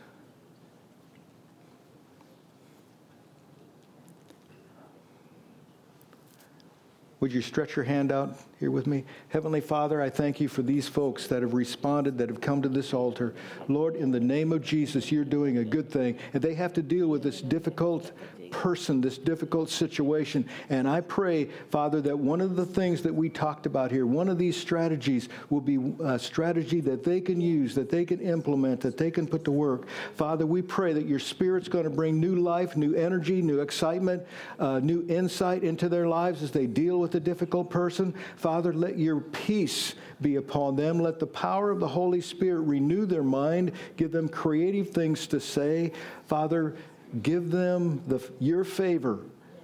Would 7.18 7.32
you 7.32 7.42
stretch 7.42 7.74
your 7.74 7.84
hand 7.84 8.12
out 8.12 8.36
here 8.60 8.70
with 8.70 8.86
me? 8.86 9.04
Heavenly 9.30 9.60
Father, 9.60 10.00
I 10.00 10.08
thank 10.08 10.40
you 10.40 10.46
for 10.46 10.62
these 10.62 10.86
folks 10.86 11.26
that 11.26 11.42
have 11.42 11.54
responded, 11.54 12.18
that 12.18 12.28
have 12.28 12.40
come 12.40 12.62
to 12.62 12.68
this 12.68 12.94
altar. 12.94 13.34
Lord, 13.66 13.96
in 13.96 14.12
the 14.12 14.20
name 14.20 14.52
of 14.52 14.62
Jesus, 14.62 15.10
you're 15.10 15.24
doing 15.24 15.58
a 15.58 15.64
good 15.64 15.90
thing. 15.90 16.18
And 16.34 16.40
they 16.40 16.54
have 16.54 16.72
to 16.74 16.82
deal 16.82 17.08
with 17.08 17.24
this 17.24 17.40
difficult 17.40 18.12
person, 18.52 19.00
this 19.00 19.18
difficult 19.18 19.68
situation. 19.70 20.48
And 20.68 20.86
I 20.88 21.00
pray, 21.00 21.46
Father, 21.70 22.00
that 22.02 22.16
one 22.16 22.40
of 22.40 22.54
the 22.54 22.66
things 22.66 23.02
that 23.02 23.12
we 23.12 23.28
talked 23.28 23.66
about 23.66 23.90
here, 23.90 24.06
one 24.06 24.28
of 24.28 24.38
these 24.38 24.56
strategies 24.56 25.28
will 25.50 25.60
be 25.60 25.94
a 26.04 26.18
strategy 26.18 26.80
that 26.82 27.02
they 27.02 27.20
can 27.20 27.40
use, 27.40 27.74
that 27.74 27.90
they 27.90 28.04
can 28.04 28.20
implement, 28.20 28.80
that 28.82 28.96
they 28.96 29.10
can 29.10 29.26
put 29.26 29.44
to 29.44 29.50
work. 29.50 29.88
Father, 30.14 30.46
we 30.46 30.62
pray 30.62 30.92
that 30.92 31.06
your 31.06 31.18
Spirit's 31.18 31.68
going 31.68 31.84
to 31.84 31.90
bring 31.90 32.20
new 32.20 32.36
life, 32.36 32.76
new 32.76 32.94
energy, 32.94 33.42
new 33.42 33.60
excitement, 33.60 34.22
uh, 34.60 34.78
new 34.78 35.04
insight 35.08 35.64
into 35.64 35.88
their 35.88 36.06
lives 36.06 36.42
as 36.42 36.50
they 36.50 36.66
deal 36.66 37.00
with 37.00 37.14
a 37.14 37.20
difficult 37.20 37.70
person. 37.70 38.14
Father, 38.36 38.72
let 38.72 38.98
your 38.98 39.20
peace 39.20 39.94
be 40.20 40.36
upon 40.36 40.76
them. 40.76 41.00
Let 41.00 41.18
the 41.18 41.26
power 41.26 41.70
of 41.70 41.80
the 41.80 41.88
Holy 41.88 42.20
Spirit 42.20 42.60
renew 42.60 43.06
their 43.06 43.24
mind, 43.24 43.72
give 43.96 44.12
them 44.12 44.28
creative 44.28 44.90
things 44.90 45.26
to 45.28 45.40
say. 45.40 45.92
Father, 46.26 46.76
Give 47.20 47.50
them 47.50 48.02
the, 48.06 48.22
your 48.38 48.64
favor, 48.64 49.20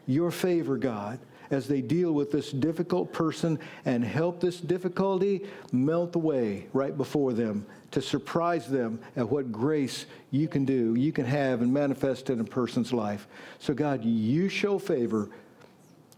your 0.07 0.31
favor, 0.31 0.77
God, 0.77 1.19
as 1.51 1.67
they 1.67 1.81
deal 1.81 2.13
with 2.13 2.31
this 2.31 2.51
difficult 2.51 3.13
person 3.13 3.59
and 3.87 4.05
help 4.05 4.41
this 4.41 4.61
difficulty 4.61 5.47
melt 5.73 6.15
away 6.15 6.67
right 6.73 6.97
before 6.97 7.33
them 7.33 7.65
to 7.91 8.03
surprise 8.03 8.67
them 8.67 9.01
at 9.17 9.27
what 9.29 9.51
grace 9.51 10.05
you 10.31 10.47
can 10.47 10.67
do, 10.67 10.95
you 10.95 11.11
can 11.11 11.25
have 11.25 11.63
and 11.63 11.73
manifest 11.73 12.29
in 12.29 12.41
a 12.41 12.45
person's 12.45 12.93
life. 12.93 13.27
So, 13.59 13.73
God, 13.73 14.05
you 14.05 14.51
show 14.51 14.79
favor, 14.79 15.31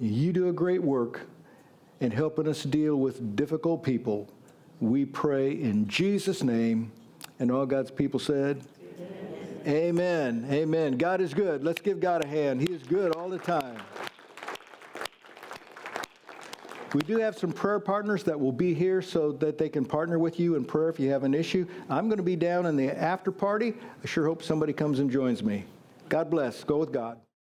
you 0.01 0.33
do 0.33 0.49
a 0.49 0.53
great 0.53 0.83
work 0.83 1.29
in 2.01 2.11
helping 2.11 2.49
us 2.49 2.65
deal 2.65 2.97
with 2.97 3.37
difficult 3.37 3.85
people. 3.85 4.29
We 4.81 5.05
pray 5.05 5.53
in 5.53 5.87
Jesus' 5.87 6.43
name. 6.43 6.91
And 7.39 7.51
all 7.51 7.67
God's 7.67 7.91
people 7.91 8.19
said, 8.19 8.63
Amen. 9.67 10.47
Amen. 10.51 10.97
God 10.97 11.21
is 11.21 11.35
good. 11.35 11.63
Let's 11.63 11.81
give 11.81 12.01
God 12.01 12.25
a 12.25 12.27
hand. 12.27 12.61
He 12.61 12.73
is 12.73 12.83
good 12.83 13.15
all 13.15 13.29
the 13.29 13.39
time. 13.39 13.77
We 16.95 17.03
do 17.03 17.19
have 17.19 17.39
some 17.39 17.53
prayer 17.53 17.79
partners 17.79 18.25
that 18.25 18.39
will 18.39 18.51
be 18.53 18.75
here 18.75 19.01
so 19.01 19.31
that 19.33 19.59
they 19.59 19.69
can 19.69 19.85
partner 19.85 20.19
with 20.19 20.41
you 20.41 20.57
in 20.57 20.65
prayer 20.65 20.89
if 20.89 20.99
you 20.99 21.11
have 21.11 21.23
an 21.23 21.35
issue. 21.35 21.67
I'm 21.89 22.09
going 22.09 22.17
to 22.17 22.25
be 22.25 22.35
down 22.35 22.67
in 22.67 22.77
the 22.77 22.91
after 22.91 23.31
party. 23.31 23.75
I 24.03 24.07
sure 24.07 24.27
hope 24.27 24.43
somebody 24.43 24.73
comes 24.73 24.99
and 24.99 25.09
joins 25.11 25.43
me. 25.45 25.65
God 26.09 26.31
bless. 26.31 26.65
Go 26.65 26.79
with 26.79 26.93
God. 26.93 27.21